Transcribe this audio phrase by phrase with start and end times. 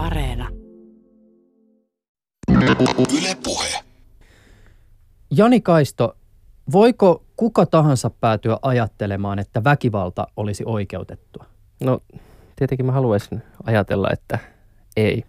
[0.00, 0.48] Areena.
[3.18, 3.84] Yle Puhe.
[5.30, 6.16] Jani Kaisto,
[6.72, 11.44] voiko kuka tahansa päätyä ajattelemaan, että väkivalta olisi oikeutettua?
[11.84, 12.00] No
[12.56, 14.38] tietenkin mä haluaisin ajatella, että
[14.96, 15.24] ei.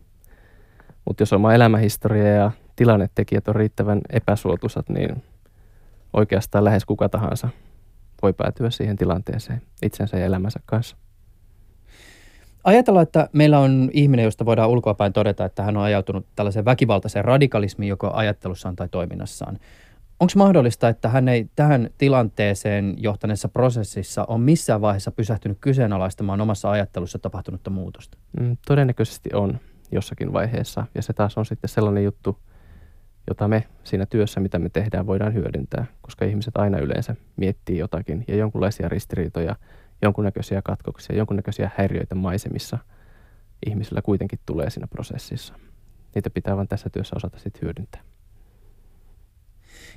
[1.06, 5.24] Mutta jos oma elämähistoria ja tilannetekijät on riittävän epäsuotuisat, niin
[6.14, 7.50] oikeastaan lähes kuka tahansa
[8.22, 10.98] voi päätyä siihen tilanteeseen itsensä ja elämänsä kanssa.
[12.64, 17.26] Ajatellaan, että meillä on ihminen, josta voidaan ulkoapäin todeta, että hän on ajautunut tällaiseen väkivaltaiseen
[17.26, 19.60] radikalismiin joko ajattelussaan tai toiminnassaan.
[20.20, 26.72] Onko mahdollista, että hän ei tähän tilanteeseen johtaneessa prosessissa on missään vaiheessa pysähtynyt kyseenalaistamaan omassa
[26.72, 28.18] ajattelussa tapahtunutta muutosta?
[28.40, 29.60] Mm, todennäköisesti on
[29.92, 30.88] jossakin vaiheessa.
[30.96, 32.38] Ja se taas on sitten sellainen juttu,
[33.28, 38.24] jota me siinä työssä, mitä me tehdään, voidaan hyödyntää, koska ihmiset aina yleensä miettii jotakin
[38.28, 39.56] ja jonkunlaisia ristiriitoja,
[40.02, 42.78] jonkunnäköisiä katkoksia, jonkunnäköisiä häiriöitä maisemissa
[43.66, 45.54] ihmisillä kuitenkin tulee siinä prosessissa.
[46.16, 48.02] Niitä pitää vain tässä työssä osata sitten hyödyntää.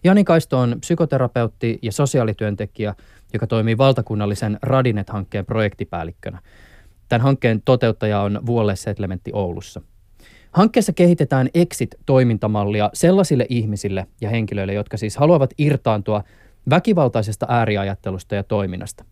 [0.04, 2.94] Jani Kaisto on psykoterapeutti ja sosiaalityöntekijä,
[3.32, 6.40] joka toimii valtakunnallisen Radinet-hankkeen projektipäällikkönä.
[7.08, 9.80] Tämän hankkeen toteuttaja on Vuolle Settlementti Oulussa.
[10.52, 16.24] Hankkeessa kehitetään Exit-toimintamallia sellaisille ihmisille ja henkilöille, jotka siis haluavat irtaantua
[16.70, 19.04] väkivaltaisesta ääriajattelusta ja toiminnasta.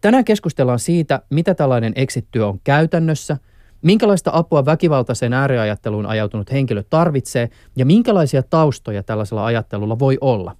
[0.00, 3.36] Tänään keskustellaan siitä, mitä tällainen exit-työ on käytännössä–
[3.84, 10.56] Minkälaista apua väkivaltaiseen ääriajatteluun ajautunut henkilö tarvitsee ja minkälaisia taustoja tällaisella ajattelulla voi olla?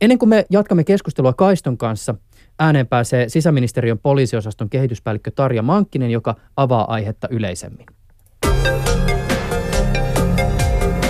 [0.00, 2.14] Ennen kuin me jatkamme keskustelua Kaiston kanssa,
[2.58, 7.86] ääneen pääsee sisäministeriön poliisiosaston kehityspäällikkö Tarja Mankkinen, joka avaa aihetta yleisemmin.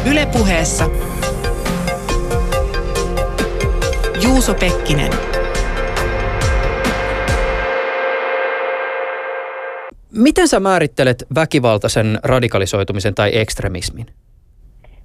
[0.07, 0.91] Ylepuheessa
[4.23, 5.30] Juuso Pekkinen.
[10.17, 14.07] Miten sä määrittelet väkivaltaisen radikalisoitumisen tai ekstremismin?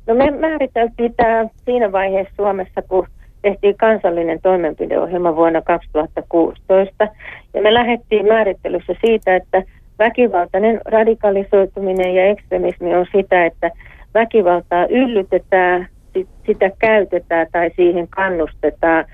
[0.07, 3.07] No me määriteltiin tämä siinä vaiheessa Suomessa, kun
[3.41, 7.07] tehtiin kansallinen toimenpideohjelma vuonna 2016.
[7.53, 9.63] Ja me lähdettiin määrittelyssä siitä, että
[9.99, 13.71] väkivaltainen radikalisoituminen ja ekstremismi on sitä, että
[14.13, 15.87] väkivaltaa yllytetään,
[16.45, 19.05] sitä käytetään tai siihen kannustetaan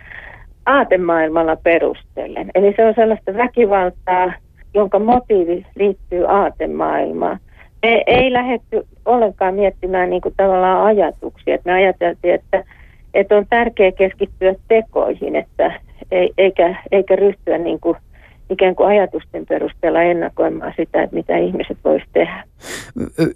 [0.66, 2.52] aatemaailmalla perustellen.
[2.56, 4.34] Eli se on sellaista väkivaltaa,
[4.74, 7.40] jonka motiivi liittyy aatemaailmaan.
[7.82, 11.58] Me ei lähdetty ollenkaan miettimään niin kuin tavallaan ajatuksia.
[11.66, 12.64] Me ajateltiin, että,
[13.14, 15.82] että on tärkeää keskittyä tekoihin, että
[16.12, 17.98] ei, eikä, eikä ryhtyä niin kuin
[18.50, 22.44] ikään kuin ajatusten perusteella ennakoimaan sitä, että mitä ihmiset voisivat tehdä.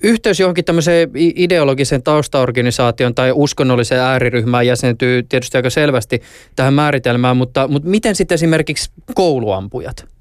[0.04, 6.22] Yhteys johonkin tämmöiseen ideologisen taustaorganisaation tai uskonnolliseen ääriryhmään jäsentyy tietysti aika selvästi
[6.56, 10.15] tähän määritelmään, mutta, mutta miten sitten esimerkiksi kouluampujat?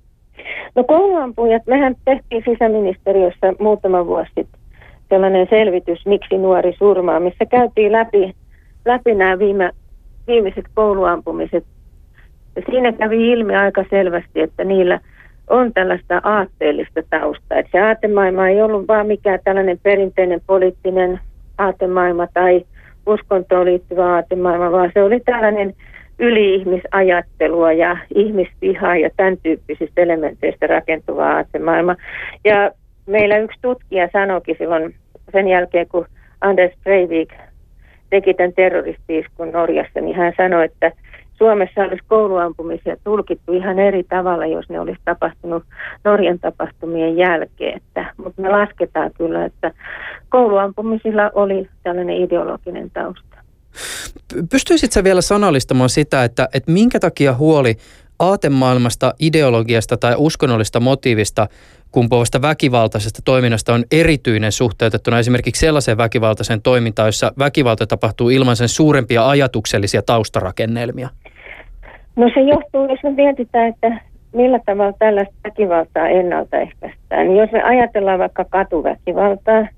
[0.74, 4.48] No kouluampujat, mehän tehtiin sisäministeriössä muutama vuosi
[5.08, 8.34] sellainen selvitys, miksi nuori surmaa, missä käytiin läpi,
[8.84, 9.70] läpi nämä viime,
[10.26, 11.64] viimeiset kouluampumiset.
[12.56, 15.00] Ja siinä kävi ilmi aika selvästi, että niillä
[15.50, 17.58] on tällaista aatteellista taustaa.
[17.58, 21.20] Että se aatemaailma ei ollut vaan mikään tällainen perinteinen poliittinen
[21.58, 22.64] aatemaailma tai
[23.06, 25.74] uskontoon liittyvä aatemaailma, vaan se oli tällainen
[26.18, 31.96] yli-ihmisajattelua ja ihmisvihaa ja tämän tyyppisistä elementeistä rakentuvaa aatemaailma.
[32.44, 32.70] Ja
[33.06, 34.94] meillä yksi tutkija sanoikin silloin
[35.32, 36.06] sen jälkeen, kun
[36.40, 37.32] Anders Breivik
[38.10, 40.92] teki tämän terroristiiskun Norjassa, niin hän sanoi, että
[41.32, 45.62] Suomessa olisi kouluampumisia tulkittu ihan eri tavalla, jos ne olisi tapahtunut
[46.04, 47.80] Norjan tapahtumien jälkeen.
[48.16, 49.70] Mutta me lasketaan kyllä, että
[50.28, 53.33] kouluampumisilla oli tällainen ideologinen tausta.
[54.50, 57.76] Pystyisitkö vielä sanallistamaan sitä, että, että minkä takia huoli
[58.18, 61.46] aatemaailmasta, ideologiasta tai uskonnollista motiivista
[61.90, 68.68] kumpuavasta väkivaltaisesta toiminnasta on erityinen suhteutettuna esimerkiksi sellaiseen väkivaltaiseen toimintaan, jossa väkivalta tapahtuu ilman sen
[68.68, 71.08] suurempia ajatuksellisia taustarakennelmia?
[72.16, 74.00] No se johtuu, jos me mietitään, että
[74.32, 77.28] millä tavalla tällaista väkivaltaa ennaltaehkäistään.
[77.28, 79.68] Niin jos me ajatellaan vaikka katuväkivaltaa,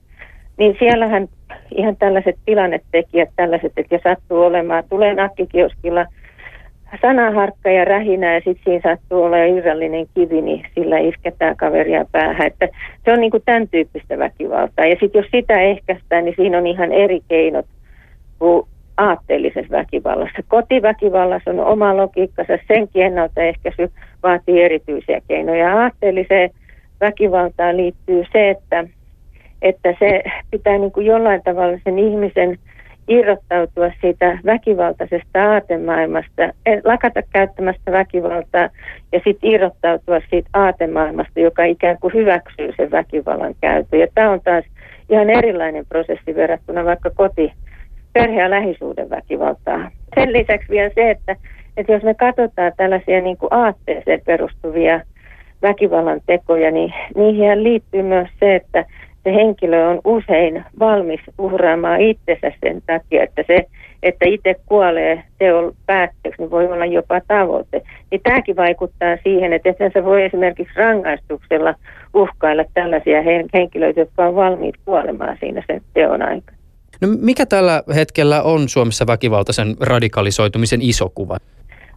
[0.57, 1.29] niin siellähän
[1.77, 6.07] ihan tällaiset tilannetekijät, tällaiset, että jos sattuu olemaan, tulee nakkikioskilla
[7.03, 12.47] sanaharkka ja rähinä ja sitten siinä sattuu olla irrallinen kivi, niin sillä isketään kaveria päähän.
[12.47, 12.69] Että
[13.05, 14.87] se on niin kuin tämän tyyppistä väkivaltaa.
[14.87, 17.67] Ja sitten jos sitä ehkäistään, niin siinä on ihan eri keinot
[18.39, 18.67] kuin
[18.97, 20.43] aatteellisessa väkivallassa.
[20.49, 23.91] Kotiväkivallassa on oma logiikkansa, senkin ennaltaehkäisy
[24.23, 25.83] vaatii erityisiä keinoja.
[25.83, 26.51] Aatteelliseen
[27.01, 28.85] väkivaltaan liittyy se, että
[29.63, 32.59] että se pitää niin kuin jollain tavalla sen ihmisen
[33.09, 36.43] irrottautua siitä väkivaltaisesta aatemaailmasta,
[36.85, 38.69] lakata käyttämästä väkivaltaa
[39.13, 44.01] ja sitten irrottautua siitä aatemaailmasta, joka ikään kuin hyväksyy sen väkivallan käytön.
[44.01, 44.65] Ja tämä on taas
[45.09, 47.53] ihan erilainen prosessi verrattuna vaikka koti,
[48.13, 49.91] perhe- ja lähisuuden väkivaltaa.
[50.15, 51.37] Sen lisäksi vielä se, että,
[51.77, 55.01] että jos me katsotaan tällaisia niin kuin aatteeseen perustuvia
[55.63, 58.85] väkivallan tekoja, niin niihin liittyy myös se, että
[59.27, 63.67] se henkilö on usein valmis uhraamaan itsensä sen takia, että se,
[64.03, 67.83] että itse kuolee teon päätteeksi, niin voi olla jopa tavoite.
[68.11, 71.75] Niin tämäkin vaikuttaa siihen, että se voi esimerkiksi rangaistuksella
[72.15, 73.23] uhkailla tällaisia
[73.55, 76.57] henkilöitä, jotka on valmiit kuolemaan siinä sen teon aikana.
[77.01, 81.37] No mikä tällä hetkellä on Suomessa väkivaltaisen radikalisoitumisen iso kuva?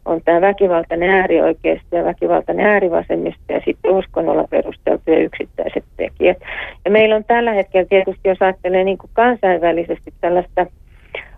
[0.09, 6.37] On tämä väkivaltainen äärioikeisto ja väkivaltainen äärivasemmisto ja sitten uskonnolla perusteltuja yksittäiset tekijät.
[6.85, 10.65] Ja meillä on tällä hetkellä tietysti, jos ajattelee niin kuin kansainvälisesti tällaista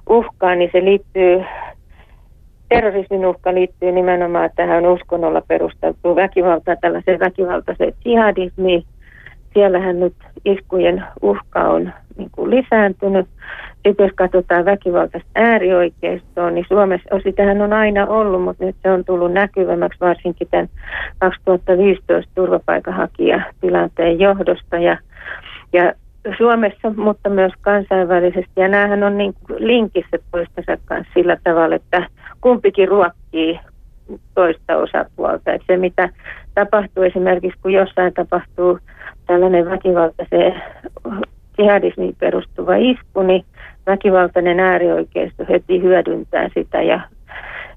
[0.10, 1.44] uhkaa, niin se liittyy,
[2.70, 8.84] terrorismin uhka liittyy nimenomaan tähän uskonnolla perusteltuun väkivaltaan, tällaiseen väkivaltaiseen jihadismiin.
[9.54, 10.14] Siellähän nyt
[10.46, 13.28] iskujen uhka on niin kuin lisääntynyt.
[13.88, 19.06] Sitten jos katsotaan väkivaltaista äärioikeistoa, niin Suomessa, sitähän on aina ollut, mutta nyt se on
[19.06, 20.70] tullut näkyvämmäksi varsinkin tämän
[21.20, 24.78] 2015 turvapaikanhakijatilanteen johdosta.
[24.78, 24.98] Ja,
[25.74, 25.94] ja
[26.38, 28.52] Suomessa, mutta myös kansainvälisesti.
[28.56, 32.08] Ja näähän on niin linkissä toistensa kanssa sillä tavalla, että
[32.42, 33.60] kumpikin ruokkii
[34.36, 35.54] toista osapuolta.
[35.54, 36.10] Että se, mitä
[36.56, 38.80] tapahtuu esimerkiksi, kun jossain tapahtuu
[39.28, 40.62] tällainen väkivaltaiseen
[41.58, 43.46] jihadismiin perustuva isku, niin
[43.88, 47.02] väkivaltainen äärioikeisto heti hyödyntää sitä ja,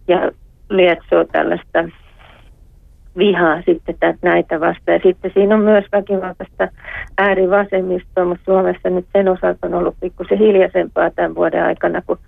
[0.09, 0.31] ja
[0.71, 1.85] lietsoo tällaista
[3.19, 4.95] vihaa sitten näitä vastaan.
[4.95, 6.69] Ja sitten siinä on myös väkivaltaista
[7.19, 12.19] äärivasemmistoa, mutta Suomessa nyt sen osalta on ollut pikkusen hiljaisempaa tämän vuoden aikana, kun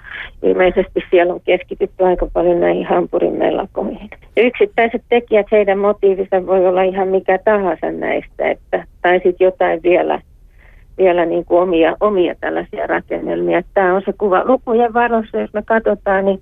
[0.42, 4.10] ilmeisesti siellä on keskitytty aika paljon näihin Hampurin mellakoihin.
[4.36, 10.20] Yksittäiset tekijät, heidän motiivinsa voi olla ihan mikä tahansa näistä, että, tai sitten jotain vielä
[10.98, 13.62] vielä niin kuin omia, omia tällaisia rakennelmia.
[13.74, 16.40] Tämä on se kuva lukujen varossa, jos me katsotaan, niin,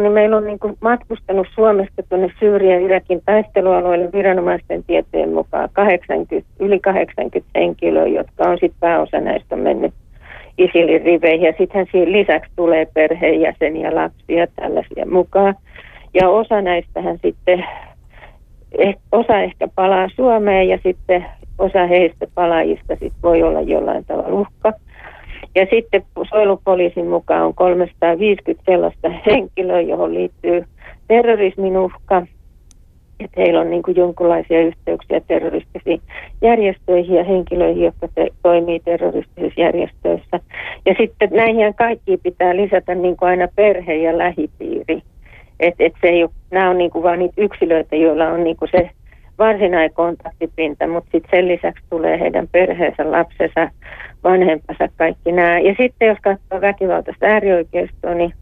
[0.00, 6.48] niin meillä on niin kuin matkustanut Suomesta tuonne Syyrian Irakin taistelualueelle viranomaisten tietojen mukaan 80,
[6.60, 9.94] yli 80 henkilöä, jotka on sitten pääosa näistä mennyt
[10.58, 11.46] ISILin riveihin.
[11.46, 15.54] Ja sittenhän siinä lisäksi tulee perheenjäseniä, lapsia tällaisia mukaan.
[16.14, 17.64] Ja osa näistähän sitten,
[18.78, 21.26] eh, osa ehkä palaa Suomeen ja sitten
[21.58, 24.72] osa heistä palaajista sit voi olla jollain tavalla uhka.
[25.54, 30.64] Ja sitten suojelupoliisin mukaan on 350 sellaista henkilöä, johon liittyy
[31.08, 32.26] terrorismin uhka.
[33.20, 36.00] Että heillä on niin kuin jonkinlaisia yhteyksiä terroristisiin
[36.42, 40.40] järjestöihin ja henkilöihin, jotka te, toimii terroristisissa järjestöissä.
[40.86, 45.02] Ja sitten näihin kaikkiin pitää lisätä niin kuin aina perhe ja lähipiiri.
[45.60, 48.56] Et, et se ei ole, nämä on niin kuin vain niitä yksilöitä, joilla on niin
[48.56, 48.90] kuin se
[49.38, 53.70] varsinainen kontaktipinta, mutta sitten sen lisäksi tulee heidän perheensä, lapsensa,
[54.24, 55.58] vanhempansa, kaikki nämä.
[55.58, 58.34] Ja sitten jos katsoo väkivaltaista äärioikeistoa, niin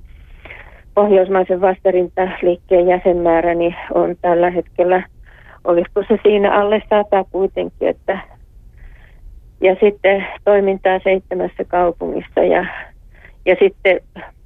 [0.94, 5.02] pohjoismaisen vastarintaliikkeen jäsenmäärä niin on tällä hetkellä,
[5.64, 8.18] olisiko se siinä alle sata kuitenkin, että
[9.60, 12.66] ja sitten toimintaa seitsemässä kaupungissa ja,
[13.46, 14.00] ja sitten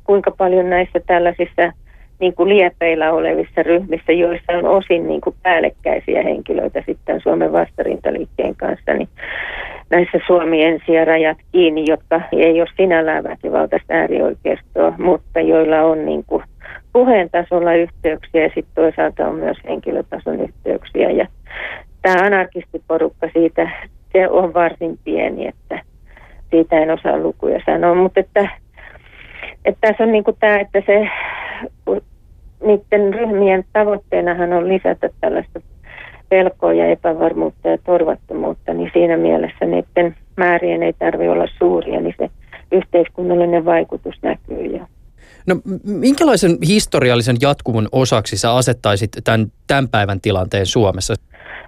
[0.05, 1.73] kuinka paljon näissä tällaisissa
[2.20, 8.56] niin kuin liepeillä olevissa ryhmissä, joissa on osin niin kuin päällekkäisiä henkilöitä sitten Suomen vastarintaliikkeen
[8.56, 9.08] kanssa, niin
[9.90, 16.06] näissä Suomi ensi ja rajat kiinni, jotka ei ole sinällään väkivaltaista äärioikeistoa, mutta joilla on
[16.06, 16.44] niin kuin
[16.93, 21.10] puheen tasolla yhteyksiä ja sitten toisaalta on myös henkilötason yhteyksiä.
[21.10, 21.27] Ja
[22.03, 23.70] tämä anarkistiporukka siitä,
[24.12, 25.82] se on varsin pieni, että
[26.50, 28.48] siitä en osaa lukuja sanoa, mutta että,
[29.65, 31.08] että tässä on niin kuin tämä, että se
[32.64, 35.60] niiden ryhmien tavoitteenahan on lisätä tällaista
[36.29, 42.14] pelkoa ja epävarmuutta ja torvattomuutta, niin siinä mielessä niiden määrien ei tarvitse olla suuria, niin
[42.19, 42.31] se
[42.72, 44.86] yhteiskunnallinen vaikutus näkyy jo.
[45.46, 51.14] No minkälaisen historiallisen jatkumun osaksi sä asettaisit tämän, tämän päivän tilanteen Suomessa?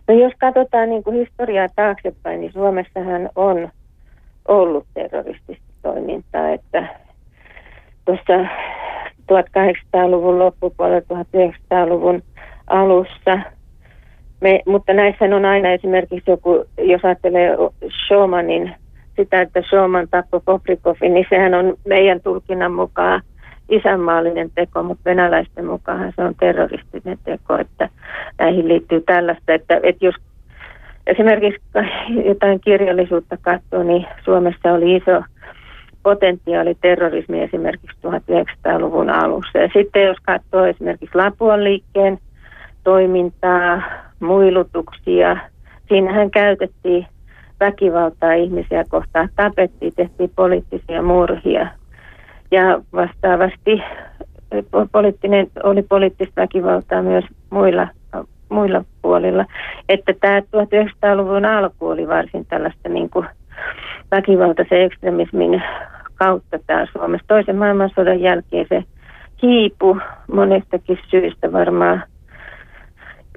[0.09, 3.69] No jos katsotaan niin kuin historiaa taaksepäin, niin Suomessahan on
[4.49, 6.89] ollut terroristista toimintaa, että
[8.05, 8.49] tuossa
[9.41, 12.23] 1800-luvun loppupuolella, 1900-luvun
[12.67, 13.39] alussa.
[14.41, 17.57] Me, mutta näissä on aina esimerkiksi joku, jos ajattelee
[18.07, 18.75] Showmanin,
[19.17, 23.23] sitä, että Showman tappoi Poprikovin, niin sehän on meidän tulkinnan mukaan
[23.69, 27.89] isänmaallinen teko, mutta venäläisten mukaan se on terroristinen teko, että
[28.39, 30.15] näihin liittyy tällaista, että, että jos
[31.07, 31.63] esimerkiksi
[32.25, 35.23] jotain kirjallisuutta katsoo, niin Suomessa oli iso
[36.03, 39.59] potentiaali terrorismi esimerkiksi 1900-luvun alussa.
[39.59, 42.19] Ja sitten jos katsoo esimerkiksi Lapuan liikkeen
[42.85, 43.83] toimintaa,
[44.21, 45.37] muilutuksia,
[45.89, 47.07] siinähän käytettiin
[47.61, 51.67] väkivaltaa ihmisiä kohtaan, tapettiin, tehtiin poliittisia murhia.
[52.51, 53.83] Ja vastaavasti
[54.93, 57.89] poliittinen, oli poliittista väkivaltaa myös muilla,
[58.49, 59.45] muilla puolilla.
[59.89, 63.27] Että tämä 1900-luvun alku oli varsin tällaista niin kuin
[64.11, 65.63] väkivaltaisen ekstremismin
[66.15, 67.25] kautta täällä Suomessa.
[67.29, 68.85] Toisen maailmansodan jälkeen se
[69.43, 69.99] hiipu
[70.33, 72.03] monestakin syystä varmaan.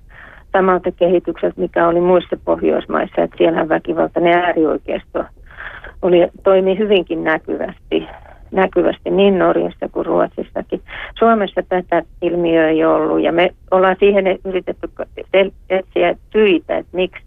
[0.52, 5.24] samalta kehitykseltä, mikä oli muissa Pohjoismaissa, että siellä väkivaltainen äärioikeisto
[6.02, 8.08] oli, toimi hyvinkin näkyvästi,
[8.50, 10.80] näkyvästi niin Norjassa kuin Ruotsissakin.
[11.18, 14.90] Suomessa tätä ilmiöä ei ollut ja me ollaan siihen yritetty
[15.70, 17.22] etsiä syitä, että miksi,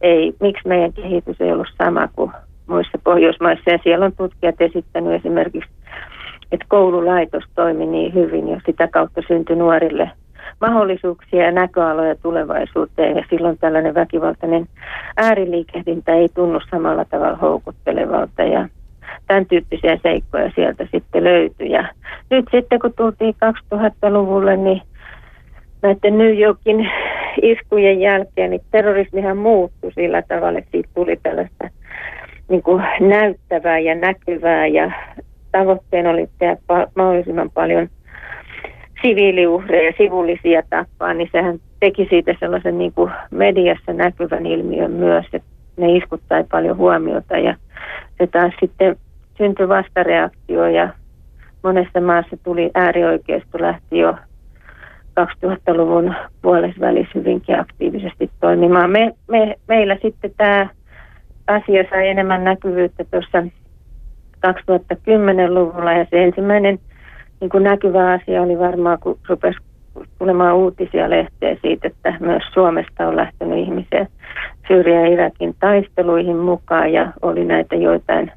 [0.00, 2.32] ei, miksi meidän kehitys ei ollut sama kuin
[2.66, 3.70] muissa Pohjoismaissa.
[3.70, 5.70] Ja siellä on tutkijat esittänyt esimerkiksi,
[6.52, 10.10] että koululaitos toimi niin hyvin ja sitä kautta syntyi nuorille–
[10.60, 14.66] mahdollisuuksia ja näköaloja tulevaisuuteen ja silloin tällainen väkivaltainen
[15.16, 18.68] ääriliikehdintä ei tunnu samalla tavalla houkuttelevalta ja
[19.26, 21.70] tämän tyyppisiä seikkoja sieltä sitten löytyi.
[21.70, 21.88] Ja
[22.30, 23.34] nyt sitten kun tultiin
[23.74, 24.82] 2000-luvulle, niin
[25.82, 26.90] näiden New Yorkin
[27.42, 31.68] iskujen jälkeen, niin terrorismihan muuttui sillä tavalla, että siitä tuli tällaista
[32.48, 34.90] niin kuin näyttävää ja näkyvää ja
[35.52, 36.56] tavoitteena oli tehdä
[36.96, 37.88] mahdollisimman paljon
[39.02, 45.55] siviiliuhreja, sivullisia tappaa, niin sehän teki siitä sellaisen niin kuin mediassa näkyvän ilmiön myös, että
[45.76, 47.54] ne iskut sai paljon huomiota ja
[48.18, 48.96] se taas sitten
[49.38, 50.88] syntyi vastareaktio ja
[51.62, 54.14] monessa maassa tuli äärioikeisto lähti jo
[55.20, 58.90] 2000-luvun puolessa välissä hyvinkin aktiivisesti toimimaan.
[58.90, 60.68] Me, me, meillä sitten tämä
[61.46, 63.42] asia sai enemmän näkyvyyttä tuossa
[64.46, 66.78] 2010-luvulla ja se ensimmäinen
[67.40, 69.58] niin näkyvä asia oli varmaan, kun rupesi
[70.18, 74.06] tulemaan uutisia lehteen siitä, että myös Suomesta on lähtenyt ihmisiä
[74.68, 78.32] Syyrian ja Irakin taisteluihin mukaan ja oli näitä joitain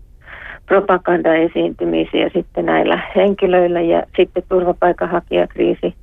[0.65, 3.81] propagandaesiintymisiä sitten näillä henkilöillä.
[3.81, 5.95] Ja sitten turvapaikanhakijakriisi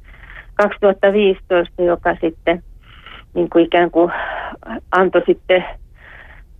[0.54, 2.62] 2015, joka sitten
[3.34, 4.12] niin kuin ikään kuin
[4.92, 5.64] antoi sitten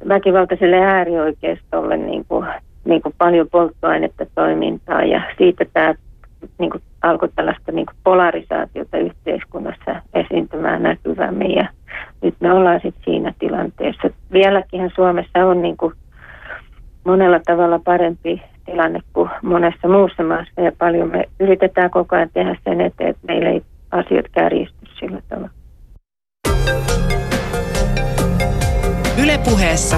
[0.08, 2.46] väkivaltaiselle äärioikeistolle niin kuin,
[2.84, 5.94] niin kuin paljon polttoainetta toimintaa ja siitä tämä
[6.58, 11.68] niin kuin alkoi tällaista niin kuin polarisaatiota yhteiskunnassa esiintymään näkyvämmin ja
[12.22, 14.10] nyt me ollaan sitten siinä tilanteessa.
[14.32, 15.92] Vieläkin Suomessa on niin kuin
[17.04, 22.56] monella tavalla parempi tilanne kuin monessa muussa maassa ja paljon me yritetään koko ajan tehdä
[22.64, 25.50] sen eteen, että meillä ei asiat kärjisty sillä tavalla.
[29.22, 29.96] Ylepuheessa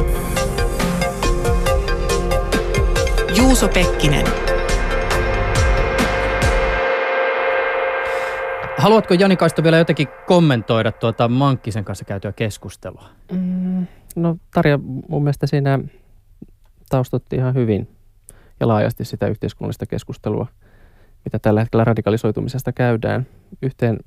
[3.38, 4.57] Juuso Pekkinen.
[8.78, 13.08] Haluatko Jani Kaisto vielä jotenkin kommentoida tuota Mankkisen kanssa käytyä keskustelua?
[13.32, 15.78] Mm, no Tarja, mun mielestä siinä
[16.88, 17.88] taustotti ihan hyvin
[18.60, 20.46] ja laajasti sitä yhteiskunnallista keskustelua,
[21.24, 23.26] mitä tällä hetkellä radikalisoitumisesta käydään.
[23.62, 23.98] Yhteen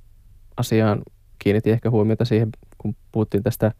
[0.57, 1.01] asiaan
[1.39, 3.71] kiinnitin ehkä huomiota siihen, kun puhuttiin tästä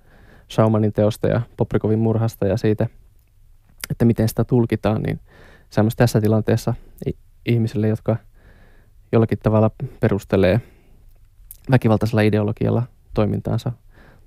[0.52, 2.88] Schaumanin teosta ja Poprikovin murhasta ja siitä,
[3.90, 5.20] että miten sitä tulkitaan, niin
[5.96, 6.74] tässä tilanteessa
[7.46, 8.16] ihmisille, jotka
[9.12, 10.62] jollakin tavalla perustelee
[11.72, 13.72] väkivaltaisella ideologialla toimintaansa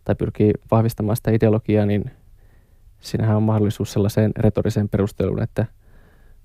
[0.04, 2.10] tai pyrkii vahvistamaan sitä ideologiaa, niin
[3.00, 5.66] siinähän on mahdollisuus sellaiseen retoriseen perusteluun, että,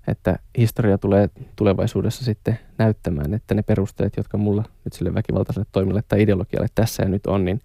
[0.08, 6.02] että historia tulee tulevaisuudessa sitten näyttämään, että ne perusteet, jotka mulla nyt sille väkivaltaiselle toimille
[6.08, 7.62] tai ideologialle tässä ja nyt on, niin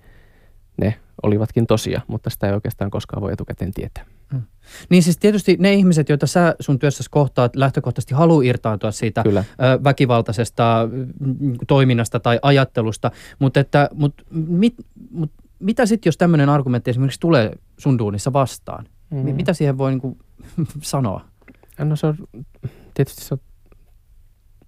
[0.76, 4.04] ne olivatkin tosia, mutta sitä ei oikeastaan koskaan voi etukäteen tietää.
[4.32, 4.42] Mm.
[4.90, 9.44] Niin siis tietysti ne ihmiset, joita sä sun työssäsi kohtaat, lähtökohtaisesti haluaa irtaantua siitä Kyllä.
[9.84, 10.88] Väkivaltaisesta
[11.20, 14.74] mm, toiminnasta tai ajattelusta, mutta että, mut, mit,
[15.10, 18.86] mut, mitä sitten, jos tämmöinen argumentti esimerkiksi tulee sun duunissa vastaan?
[19.10, 19.34] Mm.
[19.34, 20.18] Mitä siihen voi niin kuin,
[20.80, 21.24] sanoa?
[21.78, 22.16] No se on,
[22.94, 23.40] tietysti se on,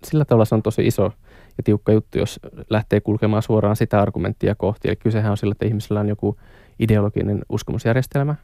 [0.04, 1.12] sillä tavalla se on tosi iso
[1.58, 4.88] ja tiukka juttu, jos lähtee kulkemaan suoraan sitä argumenttia kohti.
[4.88, 6.36] Eli kysehän on sillä, että ihmisellä on joku
[6.78, 8.34] ideologinen uskomusjärjestelmä,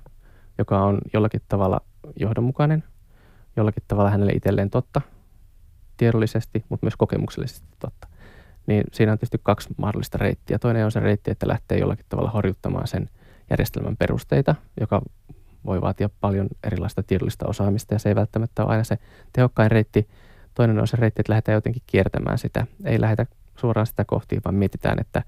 [0.58, 1.80] joka on jollakin tavalla
[2.16, 2.84] johdonmukainen,
[3.56, 5.00] jollakin tavalla hänelle itselleen totta,
[5.96, 8.08] tiedollisesti, mutta myös kokemuksellisesti totta.
[8.66, 10.58] Niin siinä on tietysti kaksi mahdollista reittiä.
[10.58, 13.08] Toinen on se reitti, että lähtee jollakin tavalla horjuttamaan sen
[13.50, 15.02] järjestelmän perusteita, joka
[15.64, 18.98] voi vaatia paljon erilaista tiedollista osaamista ja se ei välttämättä ole aina se
[19.32, 20.08] tehokkain reitti.
[20.54, 22.66] Toinen on se reitti, että lähdetään jotenkin kiertämään sitä.
[22.84, 25.22] Ei lähdetä suoraan sitä kohti, vaan mietitään, että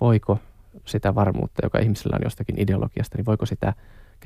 [0.00, 0.38] voiko
[0.84, 3.74] sitä varmuutta, joka ihmisellä on jostakin ideologiasta, niin voiko sitä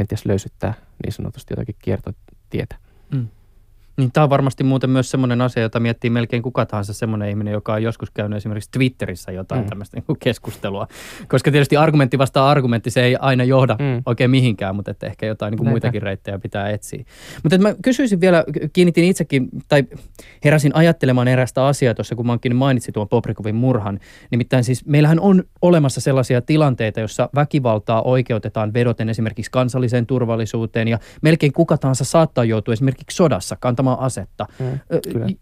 [0.01, 2.77] kenties löysyttää niin sanotusti jotakin kiertotietä.
[3.15, 3.29] Mm.
[4.01, 7.53] Niin tämä on varmasti muuten myös semmoinen asia, jota miettii melkein kuka tahansa semmoinen ihminen,
[7.53, 9.69] joka on joskus käynyt esimerkiksi Twitterissä jotain mm.
[9.69, 10.87] tämmöistä niin keskustelua.
[11.29, 14.03] Koska tietysti argumentti vastaa argumentti, se ei aina johda mm.
[14.07, 17.05] oikein mihinkään, mutta että ehkä jotain niin kuin muitakin reittejä pitää etsiä.
[17.43, 19.85] Mutta mä kysyisin vielä, kiinnitin itsekin, tai
[20.45, 24.01] heräsin ajattelemaan erästä asiaa tuossa, kun Mankkin mainitsi tuon Poprikovin murhan.
[24.31, 30.99] Nimittäin siis meillähän on olemassa sellaisia tilanteita, jossa väkivaltaa oikeutetaan vedoten esimerkiksi kansalliseen turvallisuuteen, ja
[31.23, 34.47] melkein kuka tahansa saattaa joutua esimerkiksi sodassa kantamaan omaa asetta.
[34.59, 34.79] Mm,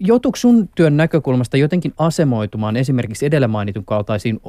[0.01, 4.41] Joutuuko sun työn näkökulmasta jotenkin asemoitumaan esimerkiksi edellä mainitun kaltaisiin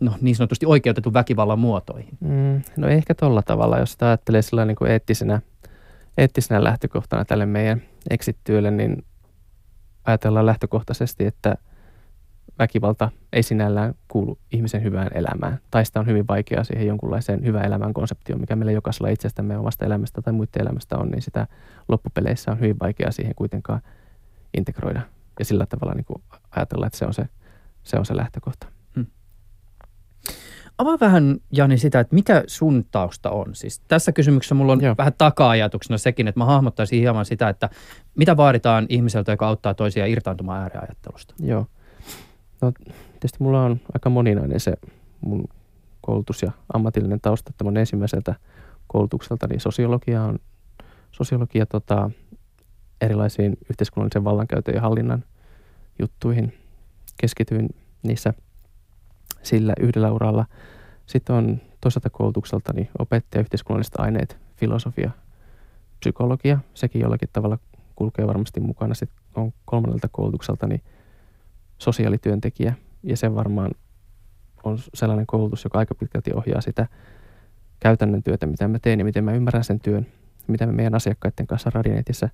[0.00, 2.18] no, niin sanotusti oikeutetun väkivallan muotoihin?
[2.20, 5.40] Mm, no ehkä tuolla tavalla, jos sitä ajattelee sillä niin kuin eettisenä,
[6.18, 9.04] eettisenä lähtökohtana tälle meidän exit-työlle, niin
[10.04, 11.54] ajatellaan lähtökohtaisesti, että–
[12.60, 15.58] väkivalta ei sinällään kuulu ihmisen hyvään elämään.
[15.70, 19.84] Tai sitä on hyvin vaikeaa siihen jonkunlaiseen hyvän elämän konseptioon, mikä meillä jokaisella itsestämme omasta
[19.84, 21.46] elämästä tai muiden elämästä on, niin sitä
[21.88, 23.80] loppupeleissä on hyvin vaikeaa siihen kuitenkaan
[24.56, 25.00] integroida.
[25.38, 27.28] Ja sillä tavalla niin kuin ajatella, että se on se,
[27.82, 28.66] se, on se lähtökohta.
[28.96, 29.06] Hmm.
[30.78, 33.54] Avaa vähän, Jani, sitä, että mikä sun tausta on.
[33.54, 34.94] Siis tässä kysymyksessä mulla on Joo.
[34.98, 37.70] vähän taka-ajatuksena sekin, että mä hahmottaisin hieman sitä, että
[38.14, 41.34] mitä vaaditaan ihmiseltä, joka auttaa toisia irtaantumaan ääriajattelusta.
[41.38, 41.66] Joo.
[42.62, 42.72] No
[43.10, 44.74] tietysti mulla on aika moninainen se
[45.20, 45.44] mun
[46.00, 47.52] koulutus ja ammatillinen tausta.
[47.56, 48.34] Tämän ensimmäiseltä
[48.86, 50.38] koulutukselta niin sosiologia on
[51.12, 52.10] sosiologia tota,
[53.00, 55.24] erilaisiin yhteiskunnallisen vallankäytön ja hallinnan
[55.98, 56.52] juttuihin.
[57.16, 57.68] Keskityin
[58.02, 58.34] niissä
[59.42, 60.46] sillä yhdellä uralla.
[61.06, 65.10] Sitten on toisaalta koulutukselta niin opettaja yhteiskunnalliset aineet, filosofia,
[66.00, 66.58] psykologia.
[66.74, 67.58] Sekin jollakin tavalla
[67.96, 68.94] kulkee varmasti mukana.
[68.94, 70.82] Sitten on kolmannelta koulutukselta niin
[71.80, 73.70] sosiaalityöntekijä ja se varmaan
[74.64, 76.86] on sellainen koulutus, joka aika pitkälti ohjaa sitä
[77.80, 80.06] käytännön työtä, mitä mä teen ja miten mä ymmärrän sen työn,
[80.46, 82.28] mitä me meidän asiakkaiden kanssa Radinetissä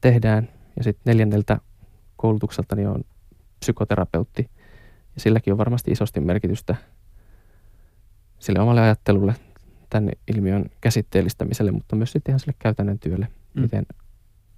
[0.00, 0.48] tehdään.
[0.76, 1.58] Ja sitten neljänneltä
[2.16, 3.04] koulutukselta on
[3.60, 4.50] psykoterapeutti
[5.14, 6.76] ja silläkin on varmasti isosti merkitystä
[8.38, 9.34] sille omalle ajattelulle,
[9.90, 13.62] tänne ilmiön käsitteellistämiselle, mutta myös sitten ihan sille käytännön työlle, mm.
[13.62, 13.86] miten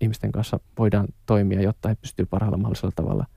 [0.00, 3.26] ihmisten kanssa voidaan toimia, jotta he pystyvät parhaalla mahdollisella tavalla–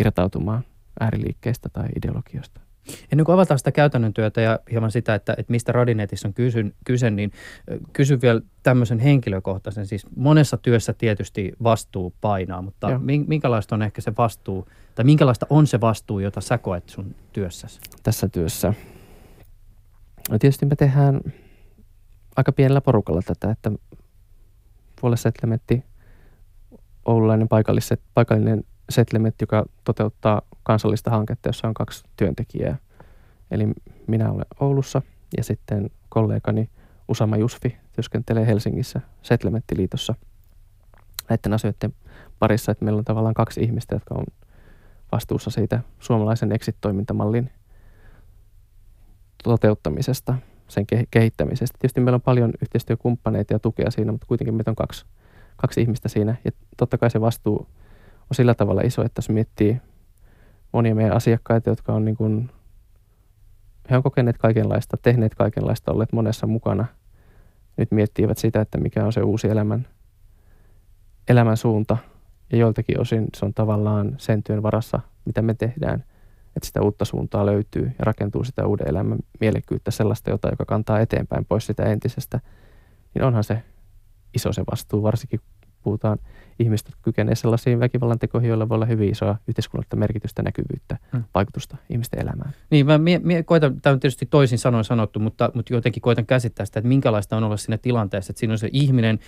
[0.00, 0.64] irtautumaan
[1.00, 2.60] ääriliikkeistä tai ideologioista.
[3.12, 6.74] Ennen kuin avataan sitä käytännön työtä ja hieman sitä, että, että mistä Radinetissa on kysyn,
[6.84, 7.32] kyse, niin
[7.92, 9.86] kysyn vielä tämmöisen henkilökohtaisen.
[9.86, 13.00] Siis monessa työssä tietysti vastuu painaa, mutta Joo.
[13.26, 17.80] minkälaista on ehkä se vastuu, tai minkälaista on se vastuu, jota sä koet sun työssäsi?
[18.02, 18.74] Tässä työssä.
[20.30, 21.20] No tietysti me tehdään
[22.36, 23.72] aika pienellä porukalla tätä, että
[25.00, 25.82] puolelle
[27.04, 27.48] oululainen
[28.14, 32.76] paikallinen Settlement, joka toteuttaa kansallista hanketta, jossa on kaksi työntekijää.
[33.50, 33.64] Eli
[34.06, 35.02] minä olen Oulussa
[35.36, 36.70] ja sitten kollegani
[37.08, 40.14] Usama Jusfi työskentelee Helsingissä Settlementtiliitossa
[41.28, 41.94] näiden asioiden
[42.38, 44.24] parissa, että meillä on tavallaan kaksi ihmistä, jotka on
[45.12, 47.50] vastuussa siitä suomalaisen exit-toimintamallin
[49.44, 50.34] toteuttamisesta,
[50.68, 51.78] sen kehittämisestä.
[51.78, 55.06] Tietysti meillä on paljon yhteistyökumppaneita ja tukea siinä, mutta kuitenkin meitä on kaksi,
[55.56, 56.36] kaksi ihmistä siinä.
[56.44, 57.68] Ja totta kai se vastuu
[58.30, 59.80] on sillä tavalla iso, että jos miettii
[60.72, 62.50] monia meidän asiakkaita, jotka on niin kuin,
[63.90, 66.86] he on kokeneet kaikenlaista, tehneet kaikenlaista, olleet monessa mukana.
[67.76, 69.86] Nyt miettivät sitä, että mikä on se uusi elämän,
[71.28, 71.96] elämän suunta.
[72.52, 76.04] Ja joiltakin osin se on tavallaan sen työn varassa, mitä me tehdään,
[76.56, 81.00] että sitä uutta suuntaa löytyy ja rakentuu sitä uuden elämän mielekkyyttä, sellaista jota, joka kantaa
[81.00, 82.40] eteenpäin pois sitä entisestä.
[83.14, 83.62] Niin onhan se
[84.34, 85.40] iso se vastuu, varsinkin
[85.82, 86.18] puhutaan
[86.58, 91.24] ihmistä kykenee sellaisiin väkivallan tekoihin, joilla voi olla hyvin isoa yhteiskunnallista merkitystä, näkyvyyttä, mm.
[91.34, 92.52] vaikutusta ihmisten elämään.
[92.70, 96.26] Niin, mä mie- mie- koitan, tämä on tietysti toisin sanoin sanottu, mutta, mutta jotenkin koitan
[96.26, 99.18] käsittää sitä, että minkälaista on olla siinä tilanteessa, että siinä on se ihminen,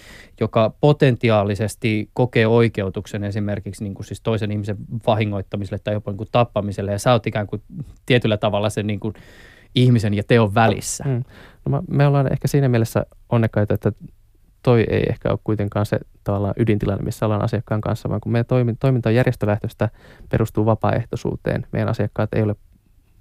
[0.40, 6.28] joka potentiaalisesti kokee oikeutuksen esimerkiksi niin kuin siis toisen ihmisen vahingoittamiselle tai jopa niin kuin
[6.32, 7.62] tappamiselle, ja sä oot ikään kuin
[8.06, 9.14] tietyllä tavalla sen niin kuin
[9.74, 11.04] ihmisen ja teon välissä.
[11.04, 11.22] Mm.
[11.68, 13.92] No, me ollaan ehkä siinä mielessä onnekkaita, että
[14.62, 18.76] toi ei ehkä ole kuitenkaan se tavallaan ydintilanne, missä ollaan asiakkaan kanssa, vaan kun meidän
[18.80, 19.88] toiminta on järjestölähtöistä,
[20.28, 21.66] perustuu vapaaehtoisuuteen.
[21.72, 22.56] Meidän asiakkaat ei ole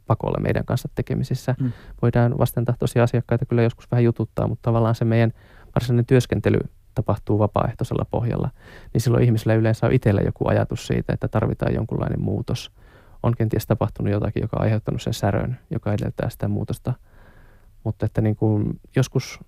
[0.07, 1.55] pakolla meidän kanssa tekemisissä.
[1.59, 1.71] Mm.
[2.01, 5.33] Voidaan vastentahtoisia asiakkaita kyllä joskus vähän jututtaa, mutta tavallaan se meidän
[5.75, 6.59] varsinainen työskentely
[6.95, 8.49] tapahtuu vapaaehtoisella pohjalla,
[8.93, 12.71] niin silloin ihmisillä yleensä on itsellä joku ajatus siitä, että tarvitaan jonkunlainen muutos.
[13.23, 16.93] On kenties tapahtunut jotakin, joka on aiheuttanut sen särön, joka edeltää sitä muutosta.
[17.83, 19.39] Mutta että niin kuin joskus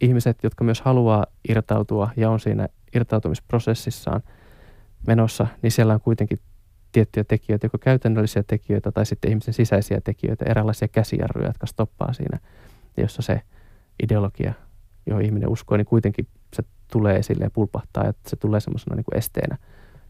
[0.00, 4.22] ihmiset, jotka myös haluaa irtautua ja on siinä irtautumisprosessissaan
[5.06, 6.38] menossa, niin siellä on kuitenkin
[6.92, 12.38] tiettyjä tekijöitä, joko käytännöllisiä tekijöitä tai sitten ihmisen sisäisiä tekijöitä, eräänlaisia käsijarruja, jotka stoppaa siinä,
[12.96, 13.40] jossa se
[14.02, 14.52] ideologia,
[15.06, 19.04] johon ihminen uskoo, niin kuitenkin se tulee esille ja pulpahtaa, että se tulee semmoisena niin
[19.18, 19.58] esteenä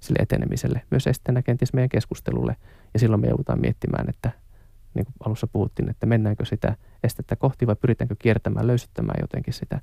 [0.01, 2.57] sille etenemiselle, myös esteenä kenties meidän keskustelulle.
[2.95, 4.31] Ja silloin me joudutaan miettimään, että
[4.95, 9.81] niin kuin alussa puhuttiin, että mennäänkö sitä estettä kohti vai pyritäänkö kiertämään, löysyttämään jotenkin sitä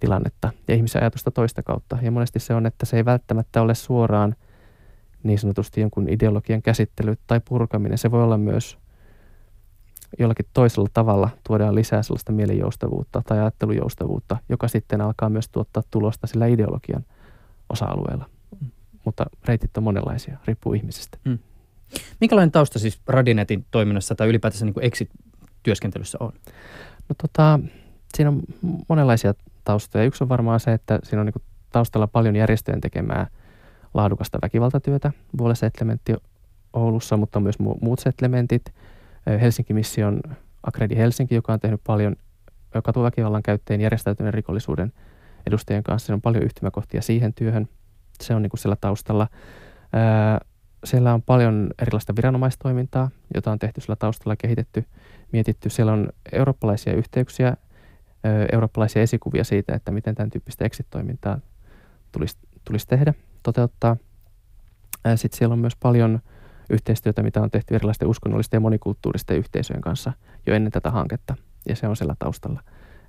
[0.00, 1.98] tilannetta ja ihmisen ajatusta toista kautta.
[2.02, 4.36] Ja monesti se on, että se ei välttämättä ole suoraan
[5.22, 7.98] niin sanotusti jonkun ideologian käsittely tai purkaminen.
[7.98, 8.78] Se voi olla myös
[10.18, 16.26] jollakin toisella tavalla tuodaan lisää sellaista mielenjoustavuutta tai ajattelujoustavuutta, joka sitten alkaa myös tuottaa tulosta
[16.26, 17.04] sillä ideologian
[17.68, 18.28] osa-alueella.
[18.60, 18.70] Mm.
[19.04, 21.18] Mutta reitit on monenlaisia, riippuu ihmisestä.
[21.24, 21.38] Mm.
[22.20, 26.32] Minkälainen tausta siis Radinetin toiminnassa tai ylipäätänsä niin exit-työskentelyssä on?
[27.08, 27.60] No tota,
[28.14, 28.42] siinä on
[28.88, 30.04] monenlaisia taustoja.
[30.04, 33.26] Yksi on varmaan se, että siinä on niin taustalla paljon järjestöjen tekemää
[33.94, 35.12] laadukasta väkivaltatyötä.
[35.38, 36.14] Vuole settlementti
[36.72, 38.74] Oulussa, mutta myös muut settlementit.
[39.40, 40.20] Helsinki Mission
[40.62, 42.16] Akredi Helsinki, joka on tehnyt paljon
[42.84, 44.92] katuväkivallan käyttäjien järjestäytyneen rikollisuuden
[45.46, 46.06] edustajien kanssa.
[46.06, 47.68] Siinä on paljon yhtymäkohtia siihen työhön.
[48.20, 49.28] Se on niin kuin siellä taustalla.
[50.84, 54.84] Siellä on paljon erilaista viranomaistoimintaa, jota on tehty sillä taustalla kehitetty,
[55.32, 55.70] mietitty.
[55.70, 57.56] Siellä on eurooppalaisia yhteyksiä,
[58.52, 61.38] eurooppalaisia esikuvia siitä, että miten tämän tyyppistä exit-toimintaa
[62.12, 63.96] tulisi, tulisi tehdä, toteuttaa.
[65.16, 66.20] Sitten siellä on myös paljon
[66.70, 70.12] yhteistyötä, mitä on tehty erilaisten uskonnollisten ja monikulttuuristen yhteisöjen kanssa
[70.46, 71.36] jo ennen tätä hanketta,
[71.68, 72.62] ja se on siellä taustalla.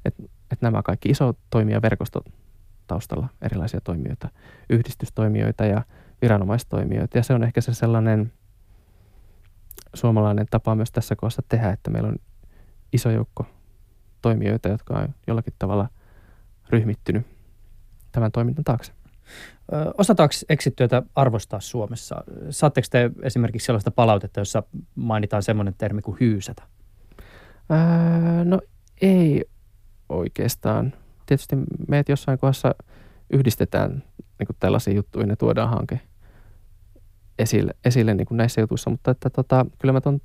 [0.06, 0.16] Et,
[0.52, 2.24] et nämä kaikki iso toimija verkosto
[2.88, 4.30] taustalla, erilaisia toimijoita,
[4.70, 5.82] yhdistystoimijoita ja
[6.24, 7.18] viranomaistoimijoita.
[7.18, 8.32] Ja se on ehkä se sellainen
[9.94, 12.16] suomalainen tapa myös tässä kohdassa tehdä, että meillä on
[12.94, 13.46] iso joukko
[14.22, 15.90] toimijoita, jotka on jollakin tavalla
[16.70, 17.28] ryhmittynyt
[18.12, 18.92] tämän toiminnan taakse.
[19.98, 22.24] Osataanko eksityötä arvostaa Suomessa?
[22.50, 24.64] Saatteko te esimerkiksi sellaista palautetta, jossa
[24.96, 26.64] mainitaan semmoinen termi kuin hyysätä?
[27.72, 28.60] Öö, no
[29.02, 29.46] ei
[30.10, 30.94] oikeastaan.
[31.26, 31.56] Tietysti
[31.88, 32.76] meitä jossain kohdassa
[33.30, 34.04] yhdistetään
[34.40, 36.00] niin kuin tällaisia juttuja, ne tuodaan hanke
[37.40, 40.20] esille, esille niin kuin näissä jutuissa, mutta että tota, kyllä mä ton,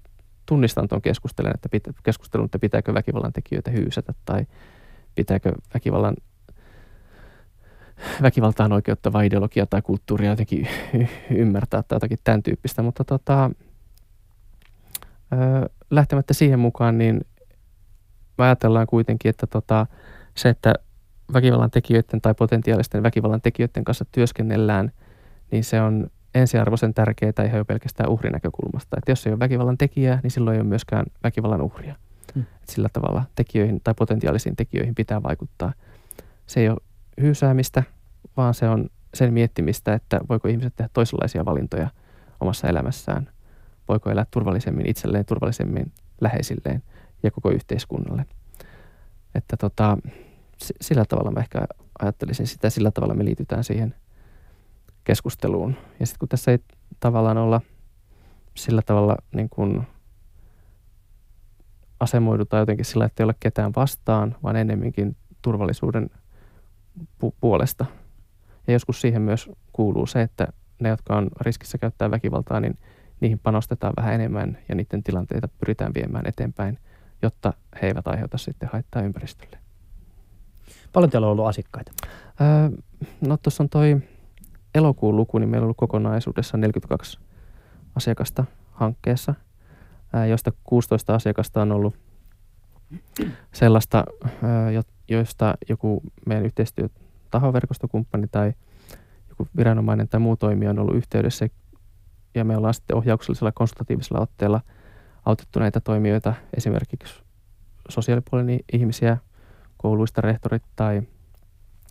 [0.47, 4.47] tunnistan tuon keskustelun, että, pitä, keskustelun, että pitääkö väkivallan tekijöitä hyysätä tai
[5.15, 6.15] pitääkö väkivallan
[8.23, 10.69] väkivaltaan oikeuttava ideologia tai kulttuuria jotenkin
[11.31, 13.51] ymmärtää tai jotakin tämän tyyppistä, mutta tota,
[15.91, 17.21] lähtemättä siihen mukaan, niin
[18.39, 19.87] me ajatellaan kuitenkin, että tota,
[20.35, 20.75] se, että
[21.33, 24.93] väkivallan tekijöiden tai potentiaalisten väkivallan tekijöiden kanssa työskennellään,
[25.51, 28.97] niin se on ensiarvoisen tärkeää ihan jo pelkästään uhrin näkökulmasta.
[28.99, 31.97] Että jos ei ole väkivallan tekijää, niin silloin ei ole myöskään väkivallan uhria.
[32.35, 32.43] Hmm.
[32.43, 35.73] Että sillä tavalla tekijöihin tai potentiaalisiin tekijöihin pitää vaikuttaa.
[36.47, 36.79] Se ei ole
[37.21, 37.83] hyysäämistä,
[38.37, 41.91] vaan se on sen miettimistä, että voiko ihmiset tehdä toisenlaisia valintoja
[42.41, 43.29] omassa elämässään.
[43.89, 46.83] Voiko elää turvallisemmin itselleen, turvallisemmin läheisilleen
[47.23, 48.27] ja koko yhteiskunnalle.
[49.35, 49.99] Että tota,
[50.81, 51.61] sillä tavalla mä ehkä
[51.99, 53.95] ajattelisin sitä, sillä tavalla me liitytään siihen
[55.05, 55.77] keskusteluun.
[56.01, 56.59] Ja sitten kun tässä ei
[57.01, 57.61] tavallaan olla
[58.55, 59.87] sillä tavalla niin kuin
[62.01, 66.11] asemoidutaan jotenkin sillä, että ei ole ketään vastaan, vaan ennemminkin turvallisuuden
[67.01, 67.87] pu- puolesta.
[68.67, 70.49] Ja joskus siihen myös kuuluu se, että
[70.81, 72.79] ne, jotka on riskissä käyttää väkivaltaa, niin
[73.21, 76.79] niihin panostetaan vähän enemmän ja niiden tilanteita pyritään viemään eteenpäin,
[77.23, 79.59] jotta he eivät aiheuta sitten haittaa ympäristölle.
[80.93, 81.93] Paljon teillä on ollut asiakkaita?
[82.41, 82.79] Öö,
[83.21, 84.01] no tuossa on toi
[84.75, 87.19] elokuun luku, niin meillä on ollut kokonaisuudessa 42
[87.95, 89.35] asiakasta hankkeessa,
[90.13, 91.95] ää, joista 16 asiakasta on ollut
[93.53, 94.05] sellaista,
[95.09, 98.53] joista joku meidän yhteistyötahoverkostokumppani tai
[99.29, 101.49] joku viranomainen tai muu toimija on ollut yhteydessä.
[102.35, 104.61] Ja me ollaan sitten ohjauksellisella konsultatiivisella otteella
[105.25, 107.23] autettu näitä toimijoita, esimerkiksi
[107.89, 109.17] sosiaalipuolen ihmisiä,
[109.77, 111.03] kouluista rehtorit tai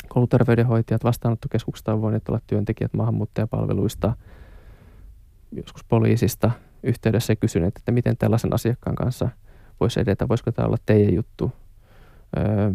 [0.07, 4.13] kouluterveydenhoitajat, vastaanottokeskuksista on voineet olla työntekijät maahanmuuttajapalveluista,
[5.51, 6.51] joskus poliisista
[6.83, 9.29] yhteydessä ja kysyneet, että miten tällaisen asiakkaan kanssa
[9.79, 11.51] voisi edetä, voisiko tämä olla teidän juttu,
[12.37, 12.71] öö,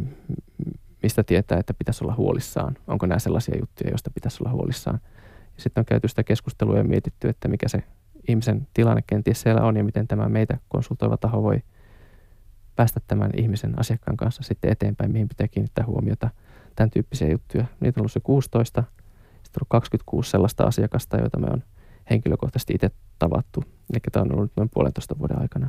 [1.03, 5.01] mistä tietää, että pitäisi olla huolissaan, onko nämä sellaisia juttuja, joista pitäisi olla huolissaan.
[5.57, 7.83] Sitten on käyty sitä keskustelua ja mietitty, että mikä se
[8.29, 11.63] ihmisen tilanne kenties siellä on ja miten tämä meitä konsultoiva taho voi
[12.77, 16.31] päästä tämän ihmisen asiakkaan kanssa sitten eteenpäin, mihin pitää kiinnittää huomiota–
[16.77, 17.65] tämän tyyppisiä juttuja.
[17.81, 18.85] Niitä on ollut se 16,
[19.35, 21.63] sitten on 26 sellaista asiakasta, joita me on
[22.11, 23.65] henkilökohtaisesti itse tavattu.
[23.93, 25.69] Eli tämä on ollut noin puolentoista vuoden aikana.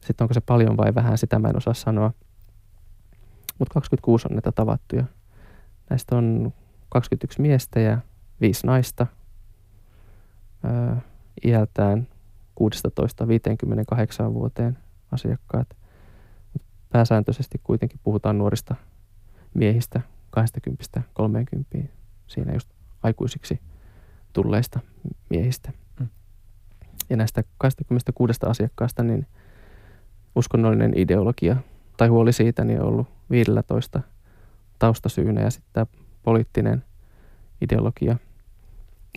[0.00, 2.12] Sitten onko se paljon vai vähän, sitä mä en osaa sanoa.
[3.58, 5.04] Mutta 26 on näitä tavattuja.
[5.90, 6.52] Näistä on
[6.88, 7.98] 21 miestä ja
[8.40, 9.06] 5 naista.
[10.64, 11.00] ää,
[11.44, 12.08] iältään
[12.60, 14.78] 16-58 vuoteen
[15.12, 15.68] asiakkaat.
[16.92, 18.74] Pääsääntöisesti kuitenkin puhutaan nuorista
[19.54, 20.00] miehistä
[21.80, 21.84] 20-30
[22.26, 22.70] siinä just
[23.02, 23.60] aikuisiksi
[24.32, 24.80] tulleista
[25.30, 25.72] miehistä.
[26.00, 26.08] Mm.
[27.10, 29.26] Ja näistä 26 asiakkaasta niin
[30.34, 31.56] uskonnollinen ideologia
[31.96, 34.00] tai huoli siitä niin on ollut 15
[34.78, 35.86] taustasyynä ja sitten tämä
[36.22, 36.84] poliittinen
[37.60, 38.16] ideologia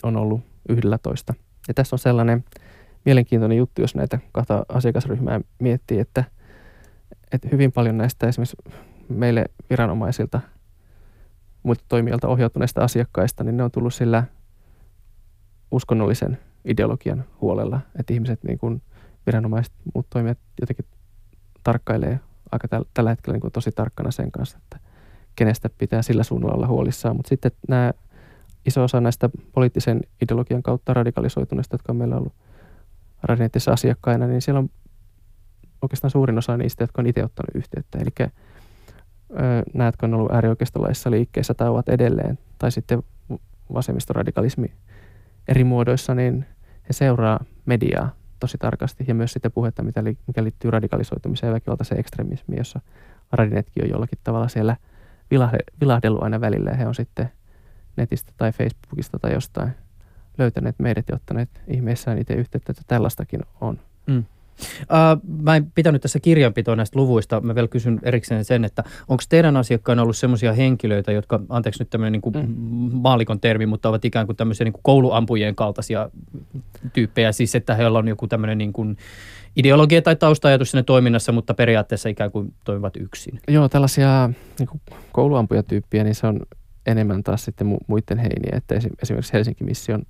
[0.03, 1.33] on ollut 11.
[1.67, 2.43] Ja tässä on sellainen
[3.05, 6.23] mielenkiintoinen juttu, jos näitä kahta asiakasryhmää miettii, että,
[7.31, 8.57] että hyvin paljon näistä esimerkiksi
[9.13, 10.39] meille viranomaisilta
[11.63, 14.23] muilta toimijoilta ohjautuneista asiakkaista, niin ne on tullut sillä
[15.71, 18.81] uskonnollisen ideologian huolella, että ihmiset, niin kuin
[19.25, 20.85] viranomaiset, muut toimijat jotenkin
[21.63, 22.19] tarkkailee
[22.51, 24.79] aika täl, tällä hetkellä niin kuin tosi tarkkana sen kanssa, että
[25.35, 27.15] kenestä pitää sillä suunnalla olla huolissaan.
[27.15, 27.93] Mutta sitten nämä
[28.65, 32.33] iso osa näistä poliittisen ideologian kautta radikalisoituneista, jotka on meillä ollut
[33.23, 34.69] Radinetissa asiakkaina, niin siellä on
[35.81, 37.99] oikeastaan suurin osa niistä, jotka on itse ottanut yhteyttä.
[37.99, 38.29] Eli
[39.85, 43.03] jotka on ollut äärioikeistolaisissa liikkeessä tai ovat edelleen, tai sitten
[43.73, 44.73] vasemmistoradikalismi
[45.47, 46.45] eri muodoissa, niin
[46.87, 51.99] he seuraa mediaa tosi tarkasti ja myös sitten puhetta, mitä mikä liittyy radikalisoitumiseen ja väkivaltaiseen
[51.99, 52.81] ekstremismiin, jossa
[53.31, 54.77] Radinetkin on jollakin tavalla siellä
[55.31, 57.31] vilahde, vilahdellut aina välillä ja he on sitten
[57.95, 59.71] netistä tai Facebookista tai jostain
[60.37, 63.79] löytäneet meidät ja ottaneet ihmeissään itse yhteyttä, että tällaistakin on.
[64.07, 64.23] Mm.
[64.81, 67.41] Uh, mä en pitänyt tässä kirjanpitoa näistä luvuista.
[67.41, 71.89] Mä vielä kysyn erikseen sen, että onko teidän asiakkaina ollut sellaisia henkilöitä, jotka, anteeksi nyt
[71.89, 72.53] tämmöinen niin mm.
[72.93, 76.09] maalikon termi, mutta ovat ikään kuin tämmöisiä niin kuin kouluampujien kaltaisia
[76.93, 78.97] tyyppejä, siis että heillä on joku tämmöinen niin kuin
[79.55, 83.39] ideologia tai taustajatus sinne toiminnassa, mutta periaatteessa ikään kuin toimivat yksin.
[83.47, 86.39] Joo, tällaisia niin kuin kouluampujatyyppiä, niin se on
[86.85, 90.03] enemmän taas sitten mu- muiden heiniä, että esimerkiksi Helsinki Mission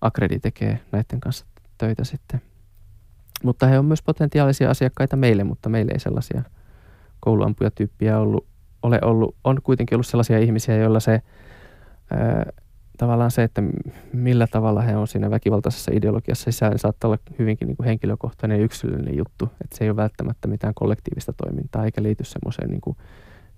[0.00, 1.46] Akredi tekee näiden kanssa
[1.78, 2.42] töitä sitten–
[3.44, 6.42] mutta he on myös potentiaalisia asiakkaita meille, mutta meille ei sellaisia
[7.20, 8.46] kouluampujatyyppiä ollut,
[8.82, 9.36] ole ollut.
[9.44, 11.22] On kuitenkin ollut sellaisia ihmisiä, joilla se
[12.10, 12.46] ää,
[12.98, 13.62] tavallaan se, että
[14.12, 18.64] millä tavalla he on siinä väkivaltaisessa ideologiassa sisään, saattaa olla hyvinkin niin kuin henkilökohtainen ja
[18.64, 19.44] yksilöllinen juttu.
[19.64, 22.96] Että se ei ole välttämättä mitään kollektiivista toimintaa eikä liity semmoiseen niin, kuin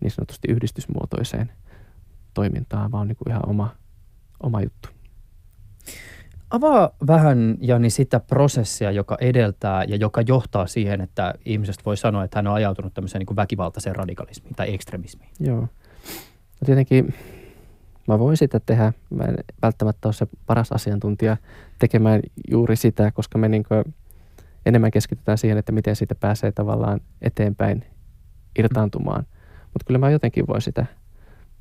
[0.00, 1.52] niin sanotusti yhdistysmuotoiseen
[2.34, 3.70] toimintaan, vaan niin kuin ihan oma,
[4.42, 4.95] oma juttu.
[6.56, 12.24] Avaa vähän, Jani, sitä prosessia, joka edeltää ja joka johtaa siihen, että ihmisestä voi sanoa,
[12.24, 15.30] että hän on ajautunut tämmöiseen niin kuin väkivaltaiseen radikalismiin tai ekstremismiin.
[15.40, 15.60] Joo.
[15.60, 15.68] No
[16.66, 17.14] tietenkin
[18.08, 18.92] mä voin sitä tehdä.
[19.10, 21.36] Mä en välttämättä ole se paras asiantuntija
[21.78, 23.64] tekemään juuri sitä, koska me niin
[24.66, 27.84] enemmän keskitytään siihen, että miten siitä pääsee tavallaan eteenpäin
[28.58, 29.26] irtaantumaan.
[29.62, 30.86] Mutta kyllä mä jotenkin voin sitä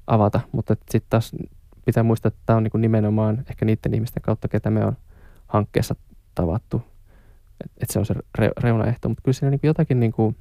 [0.08, 1.32] avata, mutta sitten taas
[1.86, 4.98] pitää muistaa, että tämä on niin nimenomaan ehkä niiden ihmisten kautta, ketä me on
[5.48, 5.96] hankkeessa
[6.36, 6.82] tavattu.
[7.64, 10.36] Että et se on se re- reunaehto, mutta kyllä siinä niin jotakin, niin kuin,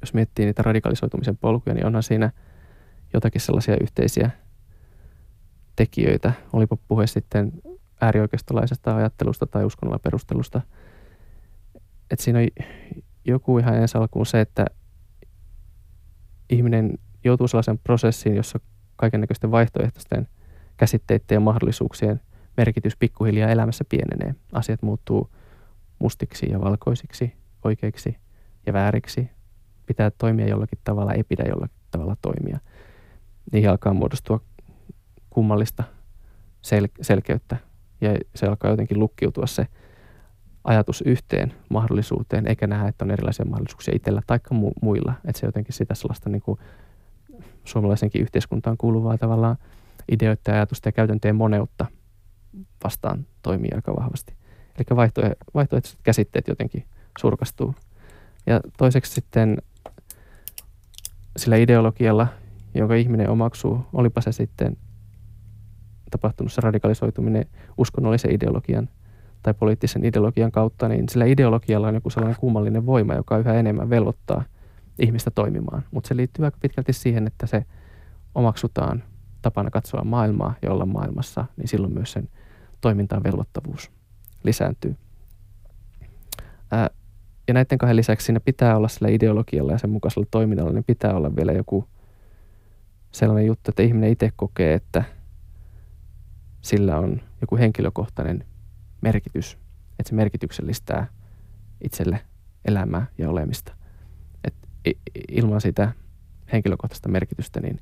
[0.00, 2.32] jos miettii niitä radikalisoitumisen polkuja, niin onhan siinä
[3.12, 4.30] jotakin sellaisia yhteisiä
[5.76, 6.32] tekijöitä.
[6.52, 7.52] Olipa puhe sitten
[8.00, 10.60] äärioikeistolaisesta ajattelusta tai uskonnolla perustelusta.
[12.10, 12.46] Että siinä on
[13.24, 14.64] joku ihan ensi alkuun se, että
[16.50, 18.60] ihminen joutuu sellaisen prosessiin, jossa
[18.96, 20.28] kaikennäköisten vaihtoehtoisten
[20.76, 22.20] käsitteiden ja mahdollisuuksien
[22.56, 24.34] merkitys pikkuhiljaa elämässä pienenee.
[24.52, 25.30] Asiat muuttuu
[25.98, 27.32] mustiksi ja valkoisiksi,
[27.64, 28.16] oikeiksi
[28.66, 29.30] ja vääriksi.
[29.86, 32.58] Pitää toimia jollakin tavalla, ei pidä jollakin tavalla toimia.
[33.52, 34.40] Niihin alkaa muodostua
[35.30, 35.84] kummallista
[36.62, 37.56] sel- selkeyttä
[38.00, 39.66] ja se alkaa jotenkin lukkiutua se
[40.64, 45.14] ajatus yhteen mahdollisuuteen, eikä nähdä, että on erilaisia mahdollisuuksia itsellä tai mu- muilla.
[45.24, 46.58] Että se jotenkin sitä sellaista niin kuin
[47.64, 49.56] suomalaisenkin yhteiskuntaan kuuluvaa tavallaan
[50.12, 51.86] ideoiden, ajatusten ja käytäntöjen moneutta
[52.84, 54.34] vastaan toimii aika vahvasti.
[54.78, 54.96] Eli
[55.54, 56.84] vaihtoehtoiset käsitteet jotenkin
[57.20, 57.74] surkastuu.
[58.46, 59.58] Ja toiseksi sitten
[61.36, 62.26] sillä ideologialla,
[62.74, 64.76] jonka ihminen omaksuu, olipa se sitten
[66.10, 67.46] tapahtunut se radikalisoituminen
[67.78, 68.88] uskonnollisen ideologian
[69.42, 73.90] tai poliittisen ideologian kautta, niin sillä ideologialla on joku sellainen kummallinen voima, joka yhä enemmän
[73.90, 74.44] velvoittaa
[74.98, 75.84] ihmistä toimimaan.
[75.90, 77.64] Mutta se liittyy aika pitkälti siihen, että se
[78.34, 79.02] omaksutaan
[79.42, 82.28] tapana katsoa maailmaa ja olla maailmassa, niin silloin myös sen
[82.80, 83.90] toimintaan velvoittavuus
[84.42, 84.96] lisääntyy.
[86.70, 86.90] Ää,
[87.48, 91.14] ja näiden kahden lisäksi siinä pitää olla sillä ideologialla ja sen mukaisella toiminnalla, niin pitää
[91.14, 91.88] olla vielä joku
[93.12, 95.04] sellainen juttu, että ihminen itse kokee, että
[96.60, 98.44] sillä on joku henkilökohtainen
[99.00, 99.58] merkitys,
[99.98, 101.06] että se merkityksellistää
[101.80, 102.20] itselle
[102.64, 103.83] elämää ja olemista
[105.28, 105.92] ilman sitä
[106.52, 107.80] henkilökohtaista merkitystä, niin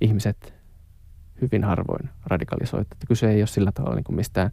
[0.00, 0.54] ihmiset
[1.40, 2.92] hyvin harvoin radikalisoivat.
[2.92, 4.50] Että kyse ei ole sillä tavalla niin kuin mistään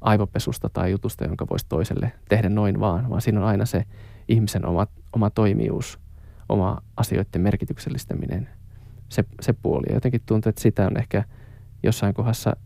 [0.00, 3.84] aivopesusta tai jutusta, jonka voisi toiselle tehdä noin vaan, vaan siinä on aina se
[4.28, 5.98] ihmisen oma, oma toimijuus,
[6.48, 8.48] oma asioiden merkityksellistäminen,
[9.08, 9.86] se, se puoli.
[9.88, 11.24] Ja jotenkin tuntuu, että sitä on ehkä
[11.82, 12.56] jossain kohdassa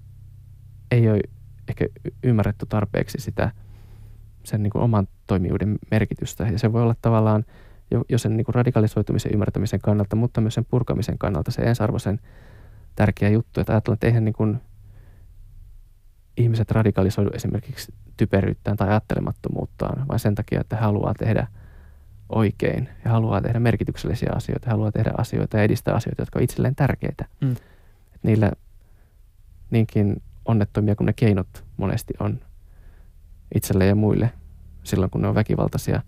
[0.90, 1.20] ei ole
[1.68, 1.86] ehkä
[2.22, 3.52] ymmärretty tarpeeksi sitä
[4.44, 6.44] sen niin kuin oman toimijuuden merkitystä.
[6.44, 7.44] Ja se voi olla tavallaan
[7.92, 12.20] jo, jo sen niin kuin radikalisoitumisen ymmärtämisen kannalta, mutta myös sen purkamisen kannalta se ensiarvoisen
[12.94, 13.60] tärkeä juttu.
[13.60, 14.60] Että ajatellaan, että eihän niin kuin
[16.36, 21.46] ihmiset radikalisoidu esimerkiksi typeryyttään tai ajattelemattomuuttaan, vaan sen takia, että haluaa tehdä
[22.28, 26.74] oikein ja haluaa tehdä merkityksellisiä asioita, haluaa tehdä asioita ja edistää asioita, jotka ovat itselleen
[26.74, 27.24] tärkeitä.
[27.40, 27.52] Mm.
[28.14, 28.52] Et niillä
[29.70, 32.40] niinkin onnettomia kuin ne keinot monesti on
[33.54, 34.30] itselle ja muille
[34.82, 36.02] silloin, kun ne on väkivaltaisia,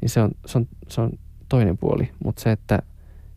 [0.00, 1.12] niin se on, se on, se on
[1.48, 2.10] toinen puoli.
[2.24, 2.82] Mutta se, että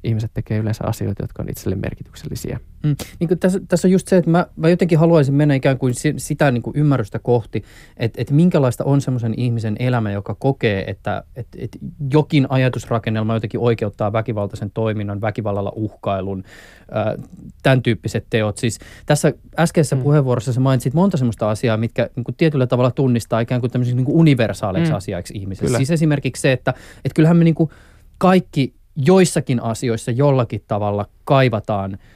[0.03, 2.59] ihmiset tekee yleensä asioita, jotka on itselle merkityksellisiä.
[2.83, 2.95] Mm.
[3.19, 6.51] Niin tässä, tässä on just se, että mä, mä jotenkin haluaisin mennä ikään kuin sitä
[6.51, 7.63] niin kuin ymmärrystä kohti,
[7.97, 11.77] että, että minkälaista on semmoisen ihmisen elämä, joka kokee, että, että, että
[12.13, 16.43] jokin ajatusrakennelma jotenkin oikeuttaa väkivaltaisen toiminnan, väkivallalla uhkailun,
[16.91, 17.15] ää,
[17.63, 18.57] tämän tyyppiset teot.
[18.57, 20.01] Siis tässä äskeisessä mm.
[20.01, 23.95] puheenvuorossa sä mainitsit monta semmoista asiaa, mitkä niin kuin tietyllä tavalla tunnistaa ikään kuin tämmöisiksi
[23.95, 24.97] niin kuin universaaleiksi mm.
[24.97, 25.65] asiaiksi ihmisessä.
[25.65, 25.77] Kyllä.
[25.77, 26.73] Siis esimerkiksi se, että,
[27.05, 27.69] että kyllähän me niin kuin
[28.17, 31.97] kaikki joissakin asioissa jollakin tavalla kaivataan–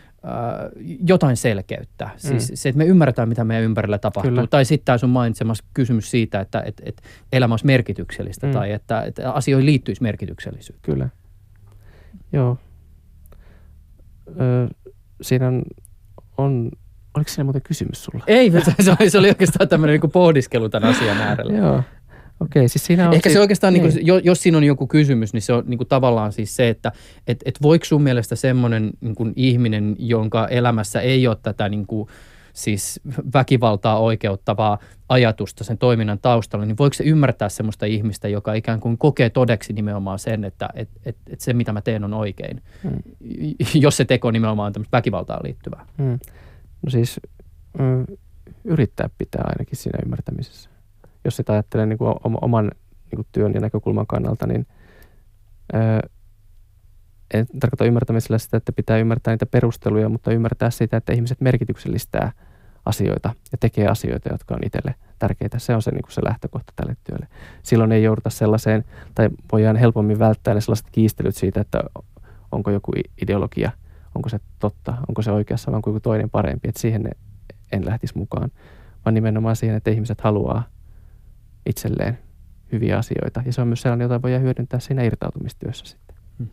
[1.07, 2.09] jotain selkeyttä.
[2.17, 2.55] Siis mm.
[2.55, 4.31] se, että me ymmärretään, mitä meidän ympärillä tapahtuu.
[4.31, 4.47] Kyllä.
[4.47, 8.53] Tai sitten tämä sun mainitsemassa kysymys siitä, että et, et elämä olisi merkityksellistä mm.
[8.53, 10.91] tai että, että asioihin liittyisi merkityksellisyyttä.
[10.91, 11.09] Kyllä.
[12.33, 12.57] Joo.
[14.27, 14.67] Ö,
[15.21, 15.63] siinä on,
[16.37, 16.71] on,
[17.13, 18.23] oliko siinä muuten kysymys sulla?
[18.27, 21.57] Ei, se oli, se oli oikeastaan tämmöinen niin pohdiskelu tämän asian äärellä.
[21.57, 21.83] Joo.
[22.43, 23.83] Okei, siis siinä on Ehkä siis, se oikeastaan, niin.
[23.83, 26.69] Niin kuin, jos siinä on joku kysymys, niin se on niin kuin tavallaan siis se,
[26.69, 26.91] että
[27.27, 31.87] et, et voiko sun mielestä semmoinen niin kuin ihminen, jonka elämässä ei ole tätä niin
[31.87, 32.07] kuin,
[32.53, 32.99] siis
[33.33, 34.79] väkivaltaa oikeuttavaa
[35.09, 39.73] ajatusta sen toiminnan taustalla, niin voiko se ymmärtää semmoista ihmistä, joka ikään kuin kokee todeksi
[39.73, 42.99] nimenomaan sen, että et, et, et se mitä mä teen on oikein, hmm.
[43.83, 45.85] jos se teko nimenomaan on tämmöistä väkivaltaa liittyvää?
[45.97, 46.19] Hmm.
[46.81, 47.19] No siis
[47.79, 48.05] mm,
[48.63, 50.72] yrittää pitää ainakin siinä ymmärtämisessä
[51.25, 52.71] jos sitä ajattelee niin kuin oman
[53.11, 54.67] niin kuin työn ja näkökulman kannalta, niin
[55.73, 56.01] ää,
[57.33, 62.31] en tarkoita ymmärtämisellä sitä, että pitää ymmärtää niitä perusteluja, mutta ymmärtää sitä, että ihmiset merkityksellistää
[62.85, 65.59] asioita ja tekee asioita, jotka on itselle tärkeitä.
[65.59, 67.27] Se on se, niin kuin se lähtökohta tälle työlle.
[67.63, 71.83] Silloin ei jouduta sellaiseen, tai voidaan helpommin välttää ne sellaiset kiistelyt siitä, että
[72.51, 73.71] onko joku ideologia,
[74.15, 76.69] onko se totta, onko se oikeassa vai onko joku toinen parempi.
[76.69, 77.09] Että siihen
[77.71, 78.51] en lähtisi mukaan,
[79.05, 80.63] vaan nimenomaan siihen, että ihmiset haluaa
[81.65, 82.17] itselleen
[82.71, 83.43] hyviä asioita.
[83.45, 86.15] Ja se on myös sellainen, jota voi hyödyntää siinä irtautumistyössä sitten.
[86.37, 86.47] Hmm.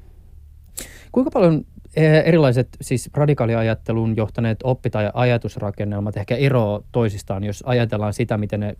[1.12, 1.64] Kuinka paljon
[1.96, 8.60] eh, erilaiset siis radikaaliajatteluun johtaneet oppi- tai ajatusrakennelmat ehkä eroa toisistaan, jos ajatellaan sitä, miten
[8.60, 8.76] ne,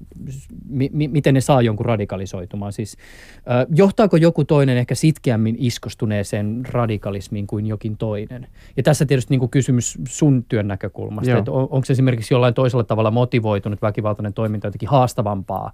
[0.68, 2.72] mi, miten ne saa jonkun radikalisoitumaan.
[2.72, 2.96] Siis,
[3.36, 8.46] äh, johtaako joku toinen ehkä sitkeämmin iskostuneeseen radikalismiin kuin jokin toinen?
[8.76, 12.84] Ja tässä tietysti niin kuin kysymys sun työn näkökulmasta, että on, onko esimerkiksi jollain toisella
[12.84, 15.72] tavalla motivoitunut väkivaltainen toiminta jotenkin haastavampaa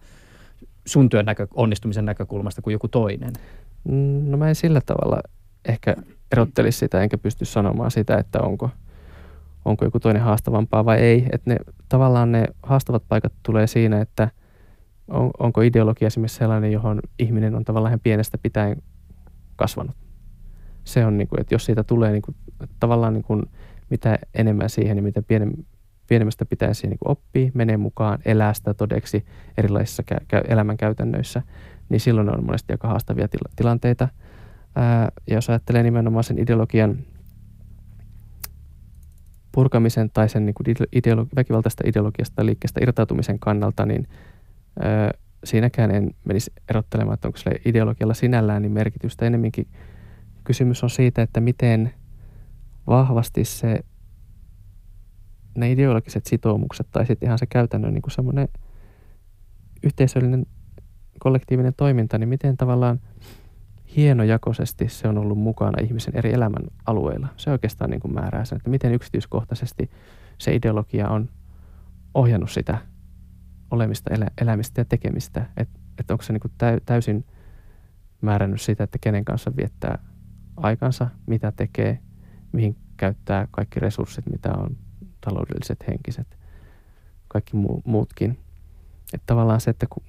[0.87, 3.33] sun työn näkö, onnistumisen näkökulmasta kuin joku toinen?
[3.85, 5.20] Mm, no mä en sillä tavalla
[5.64, 5.96] ehkä
[6.33, 8.70] erottelisi sitä, enkä pysty sanomaan sitä, että onko,
[9.64, 11.27] onko joku toinen haastavampaa vai ei.
[11.33, 11.57] Että ne,
[11.88, 14.31] tavallaan ne haastavat paikat tulee siinä, että
[15.09, 18.83] on, onko ideologia esimerkiksi sellainen, johon ihminen on tavallaan pienestä pitäen
[19.57, 19.96] kasvanut.
[20.85, 22.37] Se on, niin kuin, että jos siitä tulee niin kuin,
[22.81, 23.42] tavallaan niin kuin,
[23.90, 25.53] mitä enemmän siihen, niin mitä pienem,
[26.09, 29.25] pienemmästä pitäisi niin oppia, menee mukaan, elää sitä todeksi
[29.59, 31.42] erilaisissa kä- kä- elämänkäytännöissä,
[31.88, 34.09] niin silloin on monesti aika haastavia til- tilanteita.
[34.75, 36.99] Ää, ja jos ajattelee nimenomaan sen ideologian
[39.53, 44.09] purkamisen tai sen niin kuin ideologi- väkivaltaista ideologiasta liikkeestä irtautumisen kannalta, niin
[44.81, 45.11] ää,
[45.45, 49.27] siinäkään en menisi erottelemaan, että onko sille ideologialla sinällään niin merkitystä.
[49.27, 49.66] Enemminkin
[50.45, 51.95] kysymys on siitä, että miten
[52.87, 53.81] vahvasti se
[55.57, 58.49] ne ideologiset sitoumukset tai sitten ihan se käytännön niin semmoinen
[59.83, 60.47] yhteisöllinen
[61.19, 63.01] kollektiivinen toiminta, niin miten tavallaan
[63.97, 67.29] hienojakoisesti se on ollut mukana ihmisen eri elämän alueilla.
[67.37, 69.90] Se oikeastaan niin kuin määrää sen, että miten yksityiskohtaisesti
[70.38, 71.29] se ideologia on
[72.15, 72.79] ohjannut sitä
[73.71, 75.46] olemista, elä, elämistä ja tekemistä.
[75.57, 76.52] Että et onko se niin kuin
[76.87, 77.25] täysin
[78.21, 79.98] määrännyt sitä, että kenen kanssa viettää
[80.57, 81.98] aikansa, mitä tekee,
[82.52, 84.77] mihin käyttää kaikki resurssit, mitä on
[85.27, 86.38] taloudelliset, henkiset,
[87.29, 88.38] kaikki mu- muutkin.
[89.14, 90.02] Että tavallaan se, että ku,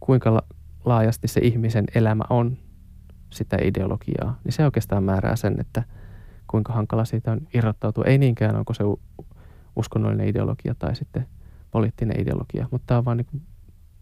[0.00, 0.46] kuinka la-
[0.84, 2.56] laajasti se ihmisen elämä on
[3.30, 5.82] sitä ideologiaa, niin se oikeastaan määrää sen, että
[6.46, 8.04] kuinka hankala siitä on irrottautua.
[8.06, 8.84] Ei niinkään onko se
[9.76, 11.26] uskonnollinen ideologia tai sitten
[11.70, 13.42] poliittinen ideologia, mutta tämä on vaan niin kuin,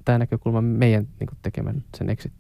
[0.05, 2.33] tämä näkökulma meidän niin kuin tekemän sen exit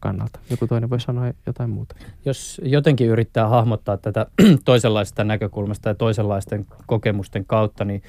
[0.00, 0.38] kannalta.
[0.50, 1.94] Joku toinen voi sanoa jotain muuta.
[2.24, 4.26] Jos jotenkin yrittää hahmottaa tätä
[4.64, 8.02] toisenlaista näkökulmasta ja toisenlaisten kokemusten kautta, niin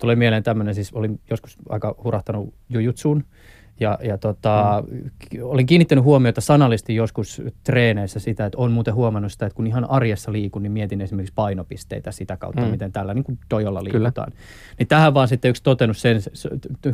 [0.00, 3.24] tulee mieleen tämmöinen, siis olin joskus aika hurahtanut jujutsuun
[3.80, 5.10] ja, ja tota, mm.
[5.42, 9.90] olin kiinnittänyt huomiota sanallisesti joskus treeneissä sitä, että on muuten huomannut sitä, että kun ihan
[9.90, 12.68] arjessa liikun, niin mietin esimerkiksi painopisteitä sitä kautta, mm.
[12.68, 14.32] miten tällä niin kuin dojolla liikutaan.
[14.32, 14.44] Kyllä.
[14.78, 16.20] Niin tähän vaan sitten yksi totenut sen,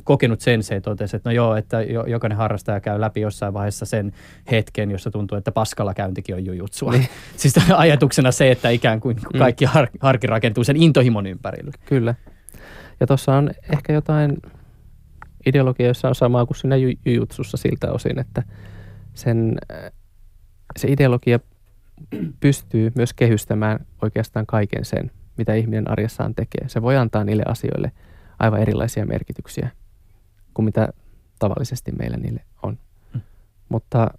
[0.04, 4.12] kokenut sensei totesi, että no joo, että jokainen harrastaja käy läpi jossain vaiheessa sen
[4.50, 6.92] hetken, jossa tuntuu, että paskalla käyntikin on jujutsua.
[6.92, 7.08] Niin.
[7.36, 9.38] siis ajatuksena se, että ikään kuin mm.
[9.38, 11.72] kaikki har, harki rakentuu sen intohimon ympärille.
[11.86, 12.14] Kyllä.
[13.00, 14.36] Ja tuossa on ehkä jotain
[15.46, 16.76] ideologia, jossa on samaa kuin siinä
[17.06, 18.42] jujutsussa siltä osin, että
[19.14, 19.56] sen,
[20.76, 21.40] se ideologia
[22.40, 26.68] pystyy myös kehystämään oikeastaan kaiken sen, mitä ihminen arjessaan tekee.
[26.68, 27.92] Se voi antaa niille asioille
[28.38, 29.70] aivan erilaisia merkityksiä
[30.54, 30.88] kuin mitä
[31.38, 32.78] tavallisesti meillä niille on.
[33.14, 33.20] Mm.
[33.68, 34.10] Mutta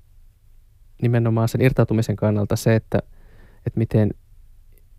[1.02, 3.00] nimenomaan sen irtautumisen kannalta se, että,
[3.66, 4.12] että miten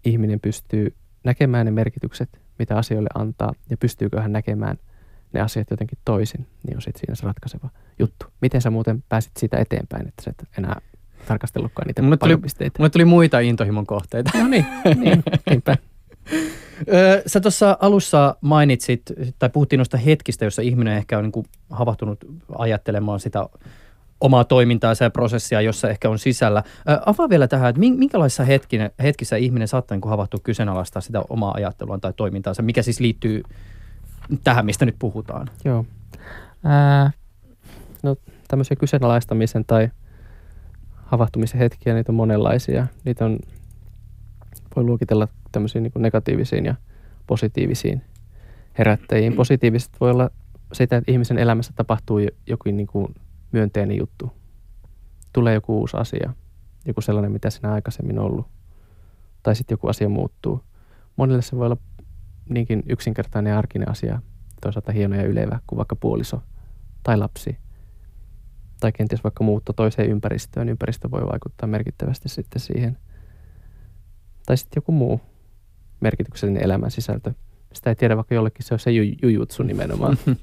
[0.05, 4.77] ihminen pystyy näkemään ne merkitykset, mitä asioille antaa, ja pystyykö hän näkemään–
[5.33, 7.69] ne asiat jotenkin toisin, niin on sitten siinä se ratkaiseva
[7.99, 8.27] juttu.
[8.41, 10.81] Miten sä muuten pääsit siitä eteenpäin, että sä et enää
[11.27, 12.37] tarkastellutkaan niitä mulle tuli,
[12.79, 14.31] mulle tuli muita intohimon kohteita.
[14.39, 14.67] No niin,
[14.97, 15.77] niin niinpä.
[17.27, 19.03] Sä tuossa alussa mainitsit,
[19.39, 22.25] tai puhuttiin noista hetkistä, jossa ihminen ehkä on niin kuin havahtunut
[22.59, 23.47] ajattelemaan sitä
[24.21, 26.63] omaa toimintaansa ja prosessia, jossa ehkä on sisällä.
[27.07, 31.99] avaa vielä tähän, että minkälaisissa hetkinä, hetkissä ihminen saattaa niin havahtua kyseenalaistaa sitä omaa ajattelua
[31.99, 33.43] tai toimintaansa, mikä siis liittyy
[34.45, 35.49] tähän, mistä nyt puhutaan?
[35.65, 35.85] Joo.
[36.65, 37.11] Ää,
[38.03, 38.17] no
[38.49, 39.89] tämmöisiä kyseenalaistamisen tai
[40.93, 42.87] havahtumisen hetkiä, niitä on monenlaisia.
[43.05, 43.39] Niitä on,
[44.77, 46.75] voi luokitella tämmöisiin niin negatiivisiin ja
[47.27, 48.03] positiivisiin
[48.79, 49.33] herättäjiin.
[49.33, 49.37] Mm.
[49.37, 50.31] Positiiviset voi olla
[50.73, 53.15] sitä, että ihmisen elämässä tapahtuu joku niin kuin
[53.53, 54.33] myönteinen juttu.
[55.33, 56.33] Tulee joku uusi asia,
[56.87, 58.47] joku sellainen, mitä sinä aikaisemmin ollut.
[59.43, 60.61] Tai sitten joku asia muuttuu.
[61.17, 61.77] Monille se voi olla
[62.49, 64.21] niinkin yksinkertainen ja arkinen asia,
[64.61, 66.43] toisaalta hieno ja ylevä kuin vaikka puoliso
[67.03, 67.59] tai lapsi.
[68.81, 70.69] Tai kenties vaikka muutto toiseen ympäristöön.
[70.69, 72.99] Ympäristö voi vaikuttaa merkittävästi sitten siihen.
[74.47, 75.21] Tai sitten joku muu
[76.01, 77.33] merkityksellinen elämän sisältö.
[77.73, 78.91] Sitä ei tiedä, vaikka jollekin se on se
[79.23, 80.19] jujutsu nimenomaan.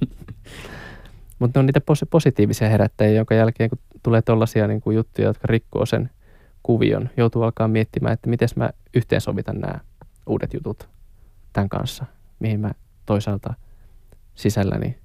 [1.40, 5.48] Mutta ne on niitä positiivisia herättäjiä, jonka jälkeen kun tulee tollaisia niin kuin juttuja, jotka
[5.48, 6.10] rikkoo sen
[6.64, 9.80] kuvion, joutuu alkaa miettimään, että miten mä yhteensovitan nämä
[10.28, 10.90] uudet jutut
[11.54, 12.06] tämän kanssa,
[12.40, 12.72] mihin mä
[13.06, 13.54] toisaalta
[14.36, 14.98] sisälläni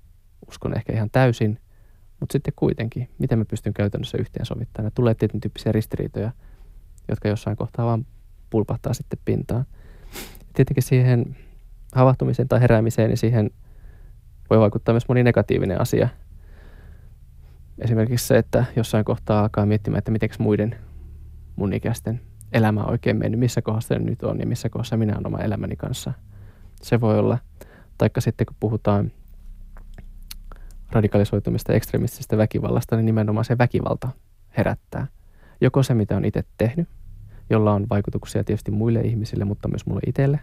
[0.48, 1.60] uskon ehkä ihan täysin,
[2.20, 4.92] mutta sitten kuitenkin, miten mä pystyn käytännössä yhteensovittamaan.
[4.94, 6.32] Tulee tietyn tyyppisiä ristiriitoja,
[7.08, 8.06] jotka jossain kohtaa vaan
[8.50, 9.64] pulpahtaa sitten pintaan.
[10.54, 11.36] Tietenkin siihen
[11.94, 13.50] havahtumiseen tai heräämiseen, niin siihen
[14.50, 16.08] voi vaikuttaa myös moni negatiivinen asia.
[17.78, 20.76] Esimerkiksi se, että jossain kohtaa alkaa miettimään, että miten muiden
[21.56, 22.20] mun ikäisten
[22.52, 25.38] elämä on oikein mennyt, missä kohdassa ne nyt on ja missä kohdassa minä olen oma
[25.38, 26.12] elämäni kanssa–
[26.82, 27.38] se voi olla.
[27.98, 29.12] Taikka sitten kun puhutaan
[30.90, 34.08] radikalisoitumista ekstremistisesta väkivallasta, niin nimenomaan se väkivalta
[34.56, 35.06] herättää.
[35.60, 36.88] Joko se, mitä on itse tehnyt,
[37.50, 40.40] jolla on vaikutuksia tietysti muille ihmisille, mutta myös mulle itselle.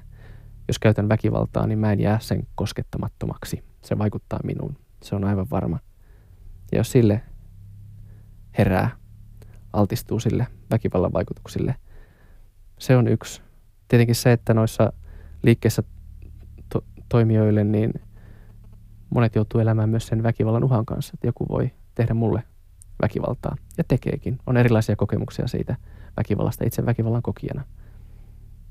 [0.68, 3.64] Jos käytän väkivaltaa, niin mä en jää sen koskettamattomaksi.
[3.82, 4.78] Se vaikuttaa minuun.
[5.04, 5.80] Se on aivan varma.
[6.72, 7.22] Ja jos sille
[8.58, 8.90] herää,
[9.74, 11.76] altistuu sille väkivallan vaikutuksille,
[12.80, 13.42] se on yksi.
[13.88, 14.94] Tietenkin se, että noissa
[15.44, 15.84] liikkeissä
[17.16, 17.94] toimijoille, niin
[19.10, 22.44] monet joutuu elämään myös sen väkivallan uhan kanssa, että joku voi tehdä mulle
[23.02, 24.40] väkivaltaa ja tekeekin.
[24.48, 25.76] On erilaisia kokemuksia siitä
[26.18, 27.64] väkivallasta itse väkivallan kokijana.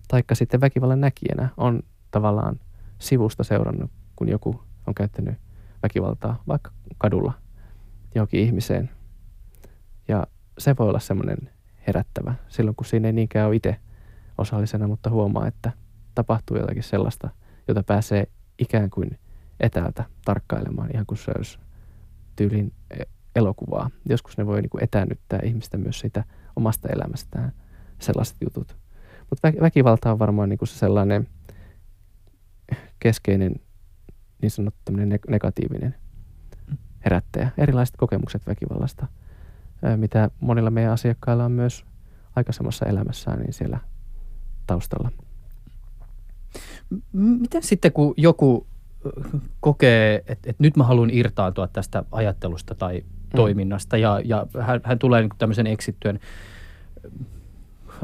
[0.09, 2.61] Taikka sitten väkivallan näkijänä on tavallaan
[2.99, 5.34] sivusta seurannut, kun joku on käyttänyt
[5.82, 7.32] väkivaltaa vaikka kadulla
[8.14, 8.90] johonkin ihmiseen.
[10.09, 10.26] Ja
[10.59, 11.38] se voi olla semmoinen
[11.86, 13.76] herättävä silloin, kun siinä ei niinkään ole itse
[14.38, 15.72] osallisena, mutta huomaa, että
[16.14, 17.30] tapahtuu jotakin sellaista–
[17.68, 18.26] jota pääsee
[18.59, 19.19] ikään kuin
[19.61, 21.59] etäältä tarkkailemaan, ihan kuin se olisi
[22.37, 23.03] tyylin e,
[23.37, 23.91] elokuvaa.
[24.09, 26.25] Joskus ne voi niin kuin etäännyttää ihmistä myös siitä
[26.57, 27.53] omasta elämästään,
[27.99, 28.77] sellaiset jutut.
[29.31, 31.29] Mutta väkivalta on varmaan niin kuin se sellainen
[32.99, 33.55] keskeinen
[34.43, 34.93] niin sanottu
[35.29, 35.95] negatiivinen
[37.05, 37.51] herättäjä.
[37.59, 39.07] Erilaiset kokemukset väkivallasta,
[39.97, 41.85] mitä monilla meidän asiakkailla on myös
[42.37, 43.81] aikaisemmassa elämässään niin siellä
[44.67, 45.11] taustalla.
[47.13, 48.67] Miten sitten, kun joku
[49.61, 53.37] kokee, että, että nyt mä haluan irtaantua tästä ajattelusta tai mm.
[53.37, 56.19] toiminnasta ja, ja hän, hän tulee niin tämmöisen eksittyön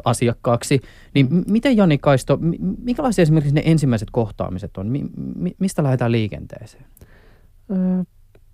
[0.05, 0.81] asiakkaaksi.
[1.15, 2.39] Niin miten Jani Kaisto,
[2.85, 4.87] minkälaisia esimerkiksi ne ensimmäiset kohtaamiset on?
[4.87, 5.05] Mi,
[5.37, 6.85] mi, mistä lähdetään liikenteeseen?
[7.71, 8.03] Öö,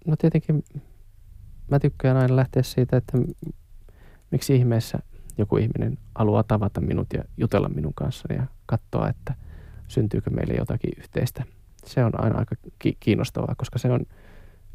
[0.06, 0.64] no tietenkin
[1.70, 3.18] mä tykkään aina lähteä siitä, että
[4.30, 4.98] miksi ihmeessä
[5.38, 9.34] joku ihminen haluaa tavata minut ja jutella minun kanssani ja katsoa, että
[9.88, 11.44] syntyykö meille jotakin yhteistä.
[11.84, 12.56] Se on aina aika
[13.00, 14.00] kiinnostavaa, koska se on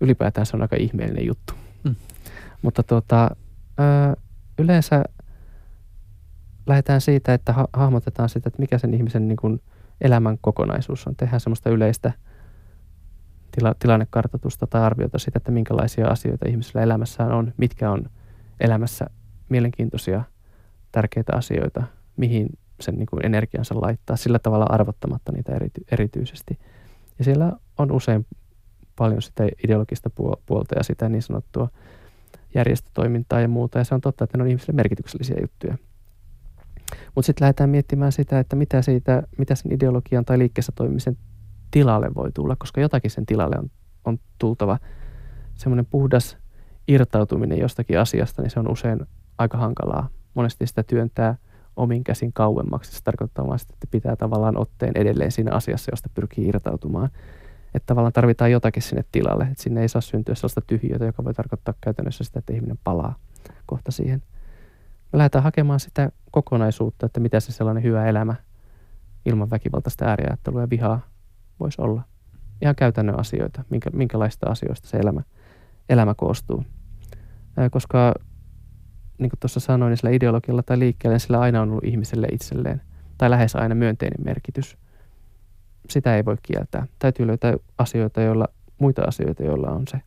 [0.02, 1.54] ylipäätään se on aika ihmeellinen juttu.
[1.84, 1.96] Mm.
[2.62, 3.36] Mutta tuota,
[4.60, 5.04] yleensä
[6.68, 9.62] lähdetään siitä, että ha- hahmotetaan sitä, että mikä sen ihmisen niin kuin
[10.02, 11.16] elämän kokonaisuus on.
[11.16, 12.12] Tehdään semmoista yleistä
[13.52, 18.04] tila- tilannekartoitusta tai arviota siitä, että minkälaisia asioita ihmisellä elämässään on, mitkä on
[18.60, 19.06] elämässä
[19.50, 20.24] mielenkiintoisia,
[20.92, 21.84] tärkeitä asioita,
[22.18, 22.50] mihin
[22.82, 26.60] sen niin kuin energiansa laittaa, sillä tavalla arvottamatta niitä erity- erityisesti.
[27.20, 28.26] Ja siellä on usein
[28.96, 30.10] paljon sitä ideologista
[30.46, 31.70] puolta ja sitä niin sanottua
[32.56, 33.78] järjestötoimintaa ja muuta.
[33.78, 35.78] Ja se on totta, että ne on ihmisille merkityksellisiä juttuja.
[37.16, 41.18] Mutta sitten lähdetään miettimään sitä, että mitä, siitä, mitä sen ideologian tai liikkeessä toimimisen
[41.72, 43.72] tilalle voi tulla, koska jotakin sen tilalle on,
[44.06, 44.80] on tultava.
[45.56, 46.38] Semmoinen puhdas
[46.88, 49.00] irtautuminen jostakin asiasta, niin se on usein
[49.38, 50.10] aika hankalaa.
[50.34, 51.36] Monesti sitä työntää
[51.76, 52.92] omin käsin kauemmaksi.
[52.92, 57.10] Se tarkoittaa vaan sitä, että pitää tavallaan otteen edelleen siinä asiassa, josta pyrkii irtautumaan.
[57.74, 59.44] Että tavallaan tarvitaan jotakin sinne tilalle.
[59.44, 63.16] Että sinne ei saa syntyä sellaista tyhjiötä, joka voi tarkoittaa käytännössä sitä, että ihminen palaa
[63.66, 64.24] kohta siihen.
[65.14, 68.36] Me lähdetään hakemaan sitä kokonaisuutta, että mitä se sellainen hyvä elämä
[69.26, 71.00] ilman väkivaltaista ääriajattelua ja vihaa
[71.60, 72.02] voisi olla.
[72.62, 75.22] Ihan käytännön asioita, minkä, minkälaista asioista se elämä,
[75.90, 76.66] elämä koostuu.
[77.72, 78.14] Koska
[79.22, 82.28] niin kuin tuossa sanoin, niin sillä ideologialla tai liikkeellä niin sillä aina on ollut ihmiselle
[82.32, 82.82] itselleen,
[83.18, 84.78] tai lähes aina myönteinen merkitys.
[85.90, 86.88] Sitä ei voi kieltää.
[87.00, 88.48] Täytyy löytää asioita, joilla,
[88.78, 90.02] muita asioita, joilla on se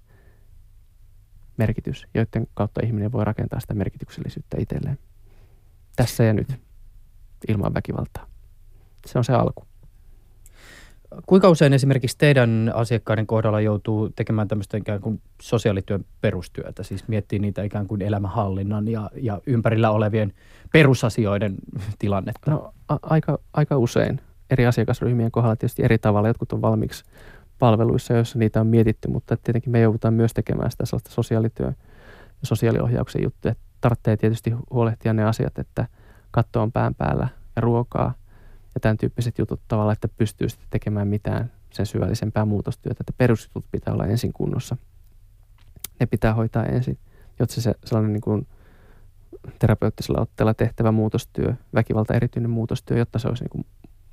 [1.57, 4.99] merkitys, joiden kautta ihminen voi rakentaa sitä merkityksellisyyttä itselleen.
[5.97, 6.61] Tässä ja nyt,
[7.49, 8.27] ilman väkivaltaa.
[9.07, 9.65] Se on se alku.
[11.27, 17.39] Kuinka usein esimerkiksi teidän asiakkaiden kohdalla joutuu tekemään tämmöistä ikään kuin sosiaalityön perustyötä, siis miettii
[17.39, 20.33] niitä ikään kuin elämänhallinnan ja, ja ympärillä olevien
[20.73, 21.55] perusasioiden
[21.99, 22.51] tilannetta?
[22.51, 26.29] No a- aika, aika usein eri asiakasryhmien kohdalla tietysti eri tavalla.
[26.29, 27.05] Jotkut on valmiiksi
[27.59, 31.73] palveluissa, joissa niitä on mietitty, mutta tietenkin me joudutaan myös tekemään sitä sellaista sosiaalityö-
[32.41, 33.55] ja sosiaaliohjauksen juttuja.
[33.81, 35.87] Tarvitsee tietysti huolehtia ne asiat, että
[36.31, 38.15] katto on pään päällä ja ruokaa
[38.75, 43.64] ja tämän tyyppiset jutut tavalla, että pystyy sitten tekemään mitään sen syvällisempää muutostyötä, että perusjutut
[43.72, 44.77] pitää olla ensin kunnossa.
[46.01, 46.99] Ne pitää hoitaa ensin,
[47.39, 48.47] jotta se sellainen niin kuin
[49.59, 53.66] terapeuttisella otteella tehtävä muutostyö, väkivalta erityinen muutostyö, jotta se olisi niin kuin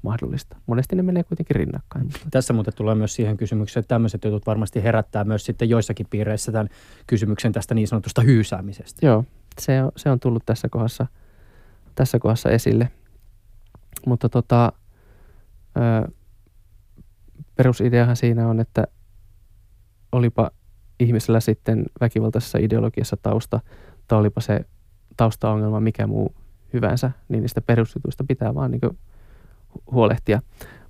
[0.04, 0.58] mahdollista.
[0.68, 2.10] Monesti ne menee kuitenkin rinnakkain.
[2.32, 6.52] Tässä muuten tulee myös siihen kysymykseen, että tämmöiset jutut varmasti herättää myös sitten joissakin piireissä
[6.52, 6.70] tämän
[7.08, 9.06] kysymyksen tästä niin sanotusta hyysäämisestä.
[9.06, 9.26] Joo,
[9.60, 11.08] se on, se on tullut tässä kohdassa,
[11.96, 12.92] tässä kohdassa esille.
[14.08, 14.72] Mutta tota,
[15.78, 16.12] ö,
[17.56, 18.88] perusideahan siinä on, että
[20.12, 20.52] olipa
[21.00, 23.60] ihmisellä sitten väkivaltaisessa ideologiassa tausta,
[24.08, 24.66] tai olipa se
[25.18, 26.36] taustaongelma mikä muu
[26.74, 28.98] hyvänsä, niin niistä perusjutuista pitää vaan niin
[29.92, 30.42] huolehtia.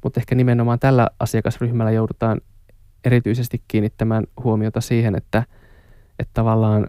[0.03, 2.41] Mutta ehkä nimenomaan tällä asiakasryhmällä joudutaan
[3.03, 5.43] erityisesti kiinnittämään huomiota siihen, että,
[6.19, 6.87] että tavallaan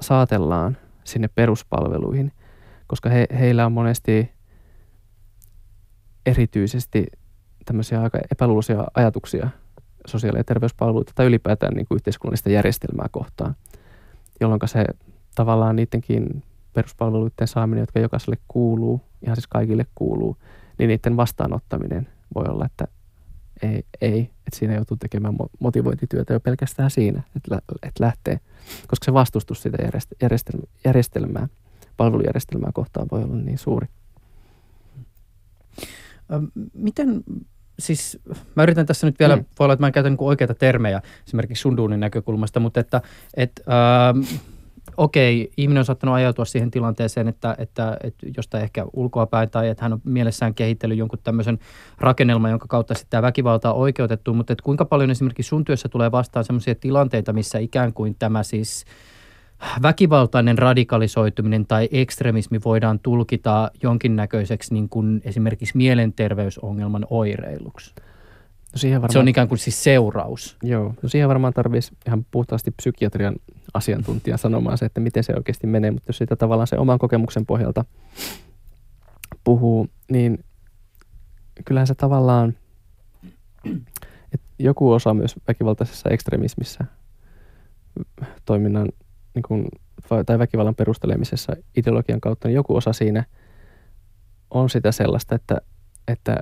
[0.00, 2.32] saatellaan sinne peruspalveluihin,
[2.86, 4.35] koska he, heillä on monesti
[6.26, 7.06] erityisesti
[7.64, 9.48] tämmöisiä aika epäluuloisia ajatuksia
[10.06, 13.54] sosiaali- ja terveyspalveluita tai ylipäätään niin kuin yhteiskunnallista järjestelmää kohtaan,
[14.40, 14.84] jolloin se
[15.34, 20.36] tavallaan niidenkin peruspalveluiden saaminen, jotka jokaiselle kuuluu, ihan siis kaikille kuuluu,
[20.78, 22.88] niin niiden vastaanottaminen voi olla, että
[23.62, 27.58] ei, ei että siinä joutuu tekemään motivointityötä jo pelkästään siinä, että,
[28.00, 28.40] lähtee,
[28.86, 29.78] koska se vastustus sitä
[30.22, 31.48] järjestelmää, järjestelmää,
[31.96, 33.86] palvelujärjestelmää kohtaan voi olla niin suuri.
[36.72, 37.24] Miten,
[37.78, 38.18] siis
[38.54, 39.44] mä yritän tässä nyt vielä, mm.
[39.58, 43.02] voi olla, että mä en käytä niin oikeita termejä esimerkiksi Sunduunin näkökulmasta, mutta että,
[43.36, 44.40] että äh,
[44.96, 49.84] okei, ihminen on saattanut ajautua siihen tilanteeseen, että, että, että jostain ehkä ulkoapäin tai että
[49.84, 51.58] hän on mielessään kehitellyt jonkun tämmöisen
[51.98, 55.88] rakennelman, jonka kautta sitten tämä väkivalta on oikeutettu, mutta että kuinka paljon esimerkiksi sun työssä
[55.88, 58.84] tulee vastaan sellaisia tilanteita, missä ikään kuin tämä siis
[59.82, 67.94] väkivaltainen radikalisoituminen tai ekstremismi voidaan tulkita jonkinnäköiseksi niin kuin esimerkiksi mielenterveysongelman oireiluksi?
[67.96, 70.56] No siihen varmaan, se on ikään kuin siis seuraus.
[70.62, 73.36] Joo, no siihen varmaan tarvitsisi ihan puhtaasti psykiatrian
[73.74, 77.46] asiantuntijan sanomaan se, että miten se oikeasti menee, mutta jos sitä tavallaan se oman kokemuksen
[77.46, 77.84] pohjalta
[79.44, 80.44] puhuu, niin
[81.64, 82.54] kyllähän se tavallaan,
[84.32, 86.84] että joku osa myös väkivaltaisessa ekstremismissä
[88.44, 88.88] toiminnan,
[89.36, 89.68] niin kuin,
[90.26, 93.24] tai väkivallan perustelemisessa ideologian kautta, niin joku osa siinä
[94.50, 95.60] on sitä sellaista, että,
[96.08, 96.36] että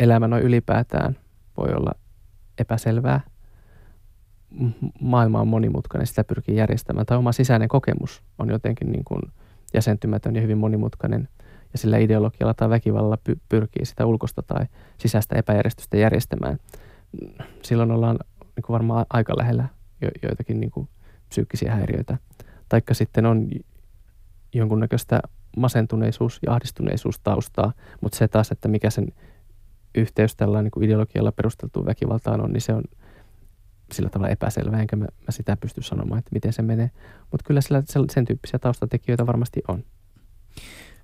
[0.00, 1.16] elämä noin ylipäätään
[1.56, 1.92] voi olla
[2.58, 3.20] epäselvää.
[5.00, 7.06] Maailma on monimutkainen, sitä pyrkii järjestämään.
[7.06, 9.22] Tai oma sisäinen kokemus on jotenkin niin kuin
[9.74, 11.28] jäsentymätön ja hyvin monimutkainen.
[11.72, 14.66] Ja sillä ideologialla tai väkivallalla py- pyrkii sitä ulkosta tai
[14.98, 16.58] sisäistä epäjärjestystä järjestämään.
[17.62, 19.68] Silloin ollaan niin kuin varmaan aika lähellä
[20.00, 20.88] jo- joitakin niin kuin
[21.28, 22.18] psyykkisiä häiriöitä.
[22.68, 23.48] Taikka sitten on
[24.54, 25.20] jonkunnäköistä
[25.56, 29.06] masentuneisuus ja ahdistuneisuus taustaa, mutta se taas, että mikä sen
[29.94, 32.82] yhteys tällä niin ideologialla perusteltuun väkivaltaan on, niin se on
[33.92, 36.90] sillä tavalla epäselvä, enkä mä, mä sitä pysty sanomaan, että miten se menee.
[37.30, 39.84] Mutta kyllä sillä sen tyyppisiä taustatekijöitä varmasti on.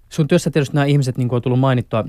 [0.08, 2.04] Sun työssä tietysti nämä ihmiset, niin kuin on tullut mainittua,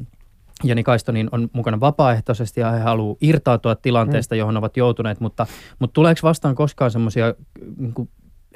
[0.64, 4.40] Jani Kaisto niin on mukana vapaaehtoisesti ja he haluaa irtautua tilanteesta, mm.
[4.40, 5.48] johon ovat joutuneet, mutta,
[5.80, 7.34] mutta tuleeko vastaan koskaan semmoisia
[7.78, 8.10] niin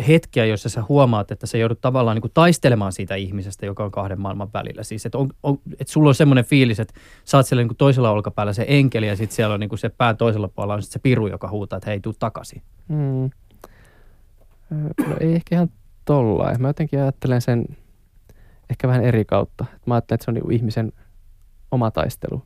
[0.07, 3.91] hetkiä, joissa sä huomaat, että sä joudut tavallaan niin kuin taistelemaan siitä ihmisestä, joka on
[3.91, 4.83] kahden maailman välillä.
[4.83, 6.93] Siis, että, on, on, että sulla on semmoinen fiilis, että
[7.25, 9.79] sä oot siellä niin kuin toisella olkapäällä se enkeli ja sitten siellä on niin kuin
[9.79, 12.61] se pään toisella puolella on se piru, joka huutaa, että hei, tuu takaisin.
[12.87, 13.29] Mm.
[15.07, 15.69] No ei ehkä ihan
[16.05, 16.61] tollain.
[16.61, 17.65] Mä jotenkin ajattelen sen
[18.69, 19.65] ehkä vähän eri kautta.
[19.85, 20.91] Mä ajattelen, että se on niin ihmisen
[21.71, 22.43] oma taistelu.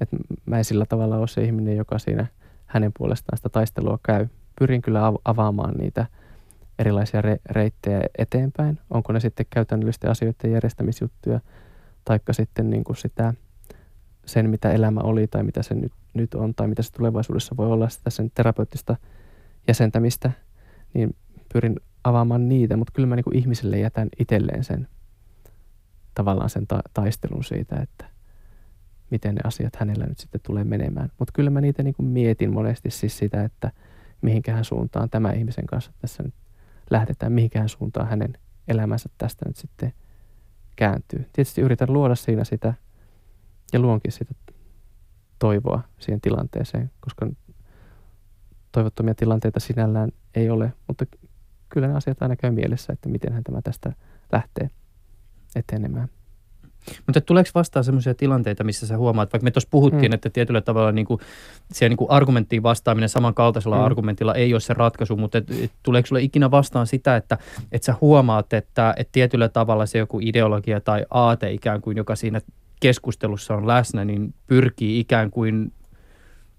[0.00, 0.08] Et
[0.46, 2.26] mä en sillä tavalla ole se ihminen, joka siinä
[2.66, 4.26] hänen puolestaan sitä taistelua käy.
[4.58, 6.06] Pyrin kyllä avaamaan niitä–
[6.78, 8.78] erilaisia re- reittejä eteenpäin.
[8.90, 11.40] Onko ne sitten käytännöllisten asioiden järjestämisjuttuja,
[12.04, 13.34] taikka sitten niin kuin sitä,
[14.26, 17.66] sen, mitä elämä oli tai mitä se nyt, nyt on tai mitä se tulevaisuudessa voi
[17.66, 18.96] olla, sitä sen terapeuttista
[19.68, 20.30] jäsentämistä,
[20.94, 21.16] niin
[21.52, 24.88] pyrin avaamaan niitä, mutta kyllä mä niin kuin ihmiselle jätän itselleen sen
[26.14, 28.06] tavallaan sen ta- taistelun siitä, että
[29.10, 31.12] miten ne asiat hänellä nyt sitten tulee menemään.
[31.18, 33.70] Mutta kyllä mä niitä niin kuin mietin monesti siis sitä, että
[34.22, 36.34] mihinkään suuntaan tämä ihmisen kanssa tässä nyt
[36.90, 38.32] lähdetään, mihinkään suuntaan hänen
[38.68, 39.92] elämänsä tästä nyt sitten
[40.76, 41.26] kääntyy.
[41.32, 42.74] Tietysti yritän luoda siinä sitä
[43.72, 44.34] ja luonkin sitä
[45.38, 47.28] toivoa siihen tilanteeseen, koska
[48.72, 51.04] toivottomia tilanteita sinällään ei ole, mutta
[51.68, 53.92] kyllä ne asiat aina käy mielessä, että miten hän tämä tästä
[54.32, 54.70] lähtee
[55.54, 56.08] etenemään.
[57.06, 60.14] Mutta tuleeko vastaan sellaisia tilanteita, missä sä huomaat, vaikka me tuossa puhuttiin, mm.
[60.14, 61.20] että tietyllä tavalla niin kuin,
[61.72, 63.84] siellä niin kuin argumenttiin vastaaminen samankaltaisella mm.
[63.84, 67.38] argumentilla ei ole se ratkaisu, mutta et, et, tuleeko sulle ikinä vastaan sitä, että
[67.72, 72.16] et sä huomaat, että et tietyllä tavalla se joku ideologia tai aate ikään kuin, joka
[72.16, 72.40] siinä
[72.80, 75.72] keskustelussa on läsnä, niin pyrkii ikään kuin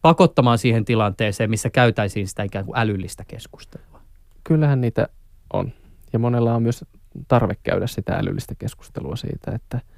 [0.01, 4.01] pakottamaan siihen tilanteeseen, missä käytäisiin sitä ikään kuin älyllistä keskustelua?
[4.43, 5.07] Kyllähän niitä
[5.53, 5.71] on.
[6.13, 6.85] Ja monella on myös
[7.27, 9.81] tarve käydä sitä älyllistä keskustelua siitä, että–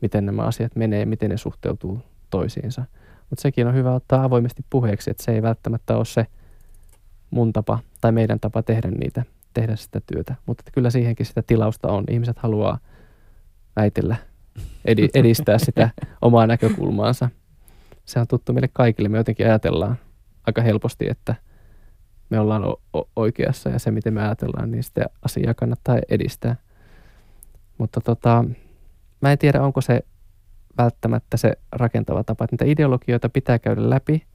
[0.00, 2.84] miten nämä asiat menee, miten ne suhteutuu toisiinsa.
[3.30, 6.26] Mutta sekin on hyvä ottaa avoimesti puheeksi, että se ei välttämättä ole se
[7.30, 9.24] mun tapa tai meidän tapa tehdä niitä,
[9.54, 10.34] tehdä sitä työtä.
[10.46, 12.04] Mutta kyllä siihenkin sitä tilausta on.
[12.10, 12.78] Ihmiset haluaa
[13.76, 14.16] väitellä,
[15.14, 15.90] edistää sitä
[16.22, 17.28] omaa näkökulmaansa.
[18.04, 19.08] Se on tuttu meille kaikille.
[19.08, 19.96] Me jotenkin ajatellaan
[20.46, 21.34] aika helposti, että
[22.30, 22.62] me ollaan
[23.16, 26.56] oikeassa ja se, miten me ajatellaan, niin sitä asiaa kannattaa edistää.
[27.78, 28.44] Mutta tota,
[29.24, 30.00] Mä en tiedä, onko se
[30.78, 34.26] välttämättä se rakentava tapa, että niitä ideologioita pitää käydä läpi,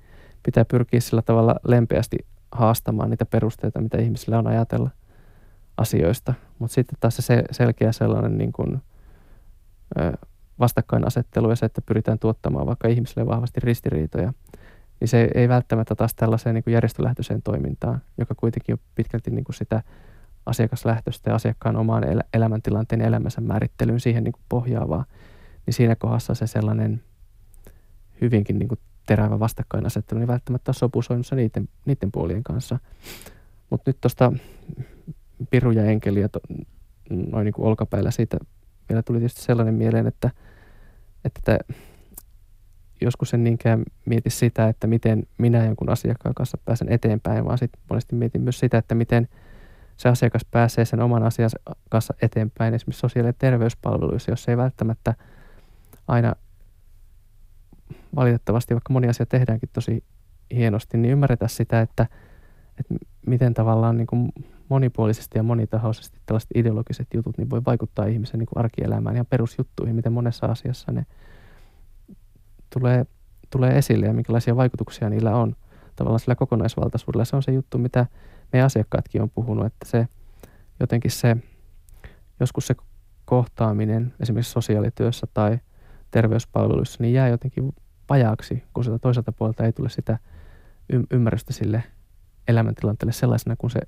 [0.44, 2.18] pitää pyrkiä sillä tavalla lempeästi
[2.52, 4.90] haastamaan niitä perusteita, mitä ihmisillä on ajatella
[5.78, 6.34] asioista.
[6.60, 8.82] Mutta sitten taas se selkeä sellainen niin kuin,
[10.60, 14.34] vastakkainasettelu ja se, että pyritään tuottamaan vaikka ihmisille vahvasti ristiriitoja,
[15.00, 19.44] niin se ei välttämättä taas tällaiseen niin kuin järjestölähtöiseen toimintaan, joka kuitenkin on pitkälti niin
[19.44, 19.84] kuin sitä
[20.50, 25.06] asiakaslähtöistä ja asiakkaan omaan el- elämäntilanteen elämänsä määrittelyyn siihen niin kuin pohjaavaa,
[25.66, 27.02] niin siinä kohdassa se sellainen
[28.22, 32.80] hyvinkin niin kuin terävä vastakkainasettelu, niin välttämättä sopusoinnussa niiden, niiden puolien kanssa.
[33.70, 34.34] Mutta nyt tuosta
[35.50, 36.40] Piru ja Enkeli ja to,
[37.10, 38.38] noin niin kuin olkapäillä siitä
[38.90, 40.30] vielä tuli tietysti sellainen mieleen, että,
[41.26, 41.60] että
[43.02, 47.82] joskus en niinkään mieti sitä, että miten minä jonkun asiakkaan kanssa pääsen eteenpäin, vaan sitten
[47.90, 49.28] monesti mietin myös sitä, että miten–
[50.00, 55.14] se asiakas pääsee sen oman asiansa kanssa eteenpäin esimerkiksi sosiaali- ja terveyspalveluissa, jos ei välttämättä
[56.08, 56.36] aina
[58.16, 60.04] valitettavasti, vaikka moni asia tehdäänkin tosi
[60.54, 62.08] hienosti, niin ymmärretä sitä, että,
[62.80, 62.96] että
[63.28, 64.32] miten tavallaan niin kuin
[64.70, 69.96] monipuolisesti ja monitahoisesti tällaiset ideologiset jutut niin voi vaikuttaa ihmisen niin kuin arkielämään ja perusjuttuihin,
[69.96, 71.06] miten monessa asiassa ne
[72.74, 73.06] tulee,
[73.50, 75.56] tulee esille ja minkälaisia vaikutuksia niillä on
[75.96, 77.26] tavallaan sillä kokonaisvaltaisuudella.
[77.26, 78.06] Se on se juttu, mitä
[78.54, 80.08] meidän asiakkaatkin on puhunut, että se
[80.80, 81.38] jotenkin se,
[82.40, 82.76] joskus se
[83.26, 85.60] kohtaaminen esimerkiksi sosiaalityössä tai
[86.12, 87.76] terveyspalveluissa, niin jää jotenkin
[88.10, 90.20] vajaaksi, kun sitä toiselta puolelta ei tule sitä
[91.12, 91.84] ymmärrystä sille
[92.48, 93.80] elämäntilanteelle sellaisena kuin se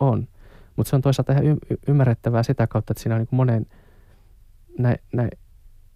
[0.00, 0.28] on.
[0.76, 3.66] Mutta se on toisaalta ihan y- ymmärrettävää sitä kautta, että siinä on niin monen
[4.78, 5.30] näin, näin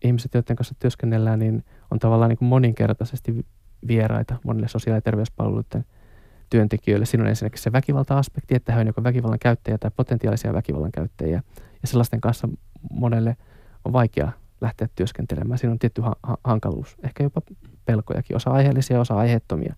[0.05, 3.47] ihmiset, joiden kanssa työskennellään, niin on tavallaan niin moninkertaisesti
[3.87, 5.85] vieraita monille sosiaali- ja terveyspalveluiden
[6.55, 7.07] työntekijöille.
[7.07, 11.43] Siinä on ensinnäkin se väkivalta-aspekti, että he on joko väkivallan käyttäjiä tai potentiaalisia väkivallan käyttäjiä.
[11.83, 12.49] Ja sellaisten kanssa
[12.91, 13.37] monelle
[13.85, 15.59] on vaikea lähteä työskentelemään.
[15.59, 17.41] Siinä on tietty ha- hankaluus, ehkä jopa
[17.85, 19.75] pelkojakin, osa aiheellisia, osa aiheettomia.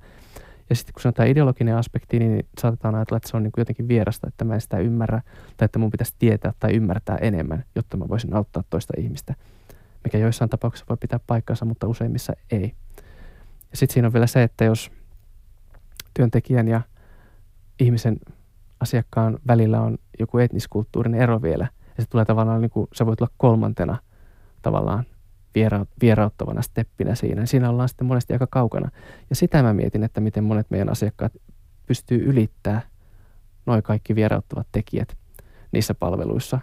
[0.71, 3.53] Ja sitten kun se on tämä ideologinen aspekti, niin saatetaan ajatella, että se on niin
[3.53, 5.23] kuin jotenkin vierasta, että mä en sitä ymmärrä,
[5.57, 9.35] tai että mun pitäisi tietää tai ymmärtää enemmän, jotta mä voisin auttaa toista ihmistä.
[10.05, 12.75] Mikä joissain tapauksissa voi pitää paikkansa, mutta useimmissa ei.
[13.71, 14.91] Ja sitten siinä on vielä se, että jos
[16.17, 16.81] työntekijän ja
[17.81, 18.17] ihmisen
[18.81, 23.17] asiakkaan välillä on joku etniskulttuurinen ero vielä, ja se tulee tavallaan, niin kuin, se voi
[23.17, 23.99] tulla kolmantena
[24.63, 25.05] tavallaan
[25.55, 27.47] viera, vierauttavana steppinä siinä.
[27.47, 28.91] Siinä ollaan sitten monesti aika kaukana.
[29.31, 31.33] Ja sitä mä mietin, että miten monet meidän asiakkaat
[31.87, 32.83] pystyy ylittää
[33.67, 35.17] noin kaikki vierauttavat tekijät
[35.73, 36.59] niissä palveluissa,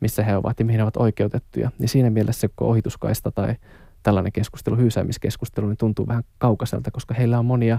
[0.00, 1.70] missä he ovat ja mihin he ovat oikeutettuja.
[1.78, 3.54] Niin siinä mielessä se ohituskaista tai
[4.02, 7.78] tällainen keskustelu, hyysäämiskeskustelu, niin tuntuu vähän kaukaiselta, koska heillä on monia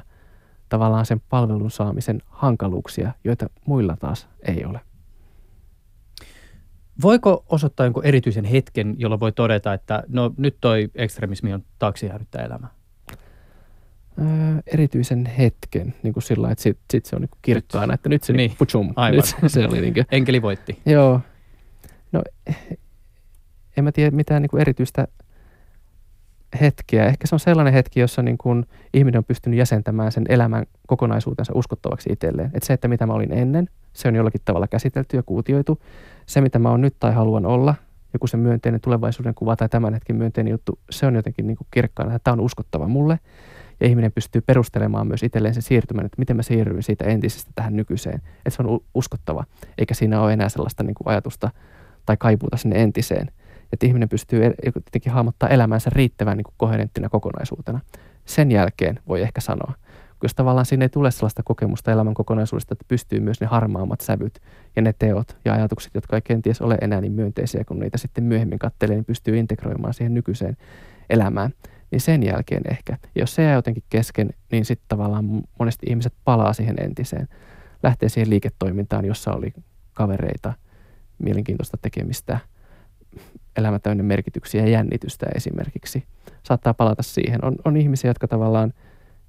[0.72, 4.82] tavallaan sen palvelun saamisen hankaluuksia, joita muilla taas ei ole.
[7.02, 12.08] Voiko osoittaa jonkun erityisen hetken, jolla voi todeta, että no nyt toi ekstremismi on taakse
[12.08, 12.70] jäädyttä elämää?
[14.20, 14.26] Öö,
[14.68, 18.34] erityisen hetken, niin kuin sillä että sitten sit se on niin kirkkaana, että nyt se
[18.34, 19.24] niin, putsum, aivan.
[19.42, 20.82] nyt se oli niin kuin, Enkeli voitti.
[20.86, 21.22] Joo.
[22.12, 22.24] No,
[23.78, 25.08] en mä tiedä mitään niin kuin erityistä
[26.62, 27.06] hetkeä.
[27.06, 31.54] Ehkä se on sellainen hetki, jossa niin kuin ihminen on pystynyt jäsentämään sen elämän kokonaisuutensa
[31.56, 32.52] uskottavaksi itselleen.
[32.54, 35.82] Että se, että mitä mä olin ennen, se on jollakin tavalla käsitelty ja kuutioitu.
[36.26, 37.76] Se, mitä mä oon nyt tai haluan olla,
[38.14, 41.68] joku se myönteinen tulevaisuuden kuva tai tämän hetken myönteinen juttu, se on jotenkin niin kuin
[41.72, 43.20] kirkkaana, että tämä on uskottava mulle.
[43.80, 47.76] Ja ihminen pystyy perustelemaan myös itselleen sen siirtymän, että miten mä siirryin siitä entisestä tähän
[47.76, 48.16] nykyiseen.
[48.16, 49.44] Että se on uskottava,
[49.78, 51.50] eikä siinä ole enää sellaista niin kuin ajatusta
[52.06, 53.32] tai kaipuuta sinne entiseen.
[53.74, 57.80] Että ihminen pystyy jotenkin hahmottaa elämänsä riittävän niin koherenttina kokonaisuutena.
[58.26, 59.74] Sen jälkeen voi ehkä sanoa,
[60.24, 64.42] jos tavallaan siinä ei tule sellaista kokemusta elämän kokonaisuudesta, että pystyy myös ne harmaammat sävyt
[64.76, 68.24] ja ne teot ja ajatukset, jotka ei kenties ole enää niin myönteisiä, kun niitä sitten
[68.24, 70.58] myöhemmin katselee, niin pystyy integroimaan siihen nykyiseen
[71.10, 71.54] elämään.
[71.92, 75.26] Niin sen jälkeen ehkä, jos se jää jotenkin kesken, niin sitten tavallaan
[75.60, 77.28] monesti ihmiset palaa siihen entiseen.
[77.84, 79.54] Lähtee siihen liiketoimintaan, jossa oli
[79.94, 80.54] kavereita,
[81.18, 82.40] mielenkiintoista tekemistä,
[83.56, 86.04] elämä täynnä merkityksiä ja jännitystä esimerkiksi.
[86.44, 87.46] Saattaa palata siihen.
[87.46, 88.74] On, on ihmisiä, jotka tavallaan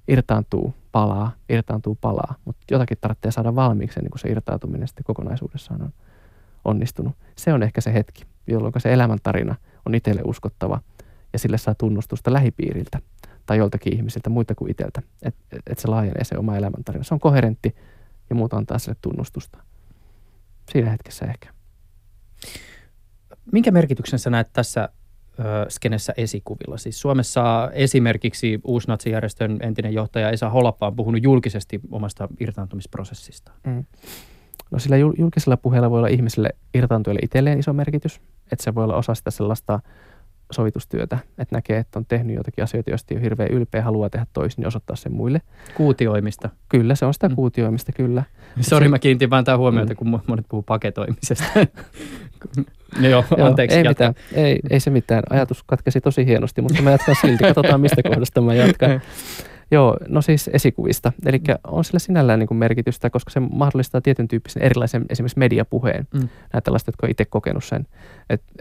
[0.07, 5.81] irtaantuu, palaa, irtaantuu, palaa, mutta jotakin tarvitsee saada valmiiksi niin kuin se irtautuminen sitten kokonaisuudessaan
[5.81, 5.93] on
[6.65, 7.15] onnistunut.
[7.35, 9.55] Se on ehkä se hetki, jolloin se elämäntarina
[9.85, 10.79] on itselle uskottava
[11.33, 12.99] ja sille saa tunnustusta lähipiiriltä
[13.45, 17.03] tai joltakin ihmisiltä muita kuin itseltä, että et, et se laajenee se oma elämäntarina.
[17.03, 17.75] Se on koherentti
[18.29, 19.57] ja muuta antaa sille tunnustusta.
[20.71, 21.53] Siinä hetkessä ehkä.
[23.51, 24.89] Minkä merkityksen sä näet tässä
[25.39, 26.77] ö, skenessä esikuvilla?
[26.77, 33.51] Siis Suomessa esimerkiksi uusnatsijärjestön entinen johtaja Esa Holappa on puhunut julkisesti omasta irtaantumisprosessista.
[33.67, 33.85] Mm.
[34.71, 38.21] No sillä julkisella puheella voi olla ihmisille irtaantujille itselleen iso merkitys,
[38.51, 39.79] että se voi olla osa sitä sellaista
[40.51, 44.25] sovitustyötä, että näkee, että on tehnyt jotakin asioita, joista ei ole hirveän ylpeä, haluaa tehdä
[44.33, 45.41] toisin, niin osoittaa sen muille.
[45.77, 46.49] Kuutioimista.
[46.69, 47.35] Kyllä, se on sitä mm.
[47.35, 48.23] kuutioimista, kyllä.
[48.61, 49.97] Sori, mä kiinnitin vaan tämä huomiota, mm.
[49.97, 51.43] kun monet puhuu paketoimisesta.
[52.99, 53.77] no joo, anteeksi.
[53.77, 54.13] Joo, ei, mitään.
[54.33, 55.23] Ei, ei se mitään.
[55.29, 57.43] Ajatus katkesi tosi hienosti, mutta mä jatkan silti.
[57.43, 59.01] Katsotaan, mistä kohdasta mä jatkan.
[59.71, 61.11] Joo, no siis esikuvista.
[61.25, 66.07] Eli on sillä sinällään niin kuin merkitystä, koska se mahdollistaa tietyn tyyppisen erilaisen esimerkiksi mediapuheen.
[66.13, 66.19] Mm.
[66.19, 67.87] Näitä tällaista, jotka on itse kokenut sen.
[68.29, 68.53] Että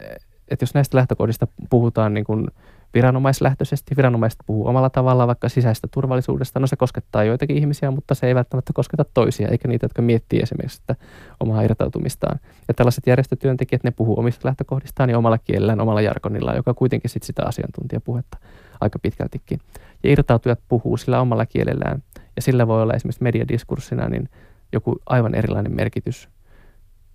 [0.52, 2.46] että jos näistä lähtökohdista puhutaan niin kuin
[2.94, 8.26] viranomaislähtöisesti, viranomaiset puhuu omalla tavallaan vaikka sisäistä turvallisuudesta, no se koskettaa joitakin ihmisiä, mutta se
[8.26, 10.96] ei välttämättä kosketa toisia, eikä niitä, jotka miettii esimerkiksi sitä
[11.40, 12.40] omaa irtautumistaan.
[12.68, 17.22] Ja tällaiset järjestötyöntekijät, ne puhuu omista lähtökohdistaan ja omalla kielellään, omalla jargonillaan, joka kuitenkin sit
[17.22, 18.38] sitä asiantuntijapuhetta
[18.80, 19.60] aika pitkältikin.
[20.02, 22.02] Ja irtautujat puhuu sillä omalla kielellään,
[22.36, 24.28] ja sillä voi olla esimerkiksi mediadiskurssina niin
[24.72, 26.28] joku aivan erilainen merkitys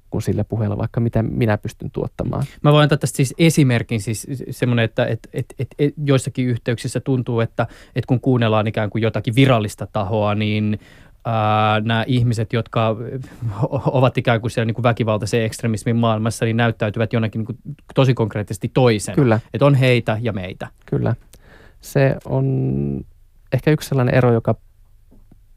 [0.09, 2.43] kuin sillä puheella, vaikka mitä minä pystyn tuottamaan.
[2.61, 6.99] Mä voin antaa tästä siis esimerkin, siis semmoinen, että et, et, et, et, joissakin yhteyksissä
[6.99, 10.79] tuntuu, että et kun kuunnellaan ikään kuin jotakin virallista tahoa, niin
[11.25, 12.95] ää, nämä ihmiset, jotka
[13.85, 17.57] ovat ikään kuin siellä niin kuin väkivaltaisen ekstremismin maailmassa, niin näyttäytyvät jonakin niin kuin
[17.95, 19.15] tosi konkreettisesti toisen.
[19.15, 19.39] Kyllä.
[19.53, 20.67] Että on heitä ja meitä.
[20.85, 21.15] Kyllä.
[21.81, 22.45] Se on
[23.53, 24.55] ehkä yksi sellainen ero, joka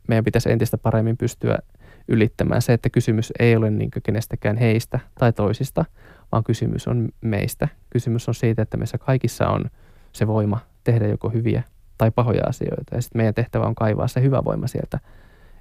[0.08, 1.58] meidän pitäisi entistä paremmin pystyä
[2.10, 2.62] ylittämään.
[2.62, 5.84] Se, että kysymys ei ole niin kenestäkään heistä tai toisista,
[6.32, 7.68] vaan kysymys on meistä.
[7.90, 9.64] Kysymys on siitä, että meissä kaikissa on
[10.12, 11.62] se voima tehdä joko hyviä
[11.98, 12.94] tai pahoja asioita.
[12.94, 14.98] Ja sitten meidän tehtävä on kaivaa se hyvä voima sieltä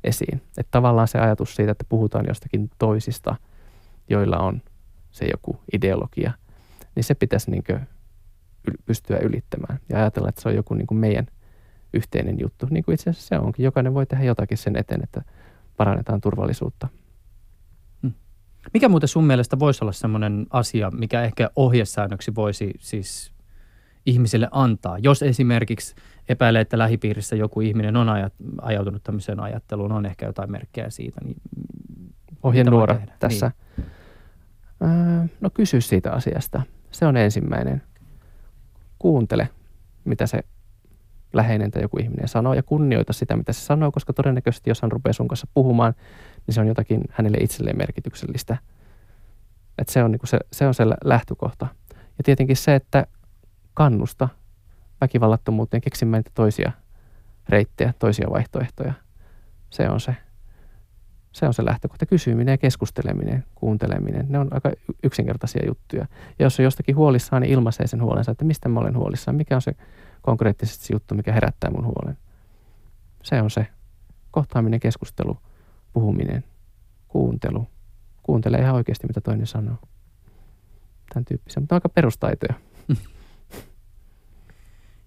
[0.03, 0.41] esiin.
[0.57, 3.35] Että tavallaan se ajatus siitä, että puhutaan jostakin toisista,
[4.09, 4.61] joilla on
[5.11, 6.31] se joku ideologia,
[6.95, 7.63] niin se pitäisi niin
[8.85, 11.27] pystyä ylittämään ja ajatella, että se on joku niin meidän
[11.93, 12.67] yhteinen juttu.
[12.69, 13.63] Niin kuin itse asiassa se onkin.
[13.63, 15.21] Jokainen voi tehdä jotakin sen eteen, että
[15.79, 16.87] parannetaan turvallisuutta.
[18.01, 18.13] Hmm.
[18.73, 23.31] Mikä muuten sun mielestä voisi olla sellainen asia, mikä ehkä ohjesäännöksi voisi siis
[24.05, 24.97] ihmisille antaa?
[24.97, 25.95] Jos esimerkiksi
[26.29, 28.07] epäilee, että lähipiirissä joku ihminen on
[28.61, 31.21] ajautunut tämmöiseen ajatteluun, on ehkä jotain merkkejä siitä.
[31.23, 31.41] Niin
[32.43, 33.51] Ohjenuora tässä.
[33.77, 33.87] Niin.
[34.81, 36.61] Öö, no kysy siitä asiasta.
[36.91, 37.81] Se on ensimmäinen.
[38.99, 39.49] Kuuntele,
[40.05, 40.43] mitä se
[41.33, 44.91] läheinen tai joku ihminen sanoo ja kunnioita sitä, mitä se sanoo, koska todennäköisesti jos hän
[44.91, 45.93] rupeaa sun kanssa puhumaan,
[46.47, 48.57] niin se on jotakin hänelle itselleen merkityksellistä.
[49.77, 51.67] Et se, on niinku se, se on se lähtökohta.
[51.89, 53.07] Ja tietenkin se, että
[53.73, 54.29] kannusta
[55.01, 56.71] väkivallattomuuteen keksimään toisia
[57.49, 58.93] reittejä, toisia vaihtoehtoja.
[59.69, 60.15] Se on se,
[61.31, 62.05] se on se lähtökohta.
[62.05, 64.71] Kysyminen ja keskusteleminen, kuunteleminen, ne on aika
[65.03, 66.05] yksinkertaisia juttuja.
[66.39, 69.55] Ja jos on jostakin huolissaan, niin ilmaisee sen huolensa, että mistä mä olen huolissaan, mikä
[69.55, 69.75] on se
[70.21, 72.17] konkreettisesti se juttu, mikä herättää mun huolen.
[73.23, 73.67] Se on se
[74.31, 75.37] kohtaaminen, keskustelu,
[75.93, 76.43] puhuminen,
[77.07, 77.67] kuuntelu.
[78.23, 79.77] Kuuntelee ihan oikeasti, mitä toinen sanoo.
[81.13, 82.53] Tämän tyyppisiä, mutta aika perustaitoja.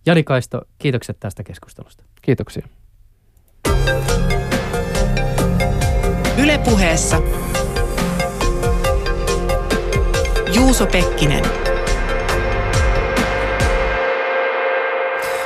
[0.06, 2.04] Jani Kaisto, kiitokset tästä keskustelusta.
[2.22, 2.68] Kiitoksia.
[6.38, 7.22] Ylepuheessa
[10.54, 11.61] Juuso Pekkinen.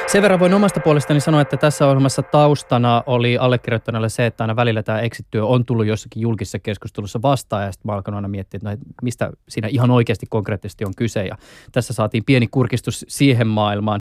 [0.06, 4.56] Sen verran voin omasta puolestani sanoa, että tässä ohjelmassa taustana oli allekirjoittaneelle se, että aina
[4.56, 8.58] välillä tämä exit on tullut jossakin julkisessa keskustelussa vastaan ja sitten mä alkanut aina miettiä,
[8.58, 11.36] että no, mistä siinä ihan oikeasti konkreettisesti on kyse ja
[11.72, 14.00] tässä saatiin pieni kurkistus siihen maailmaan.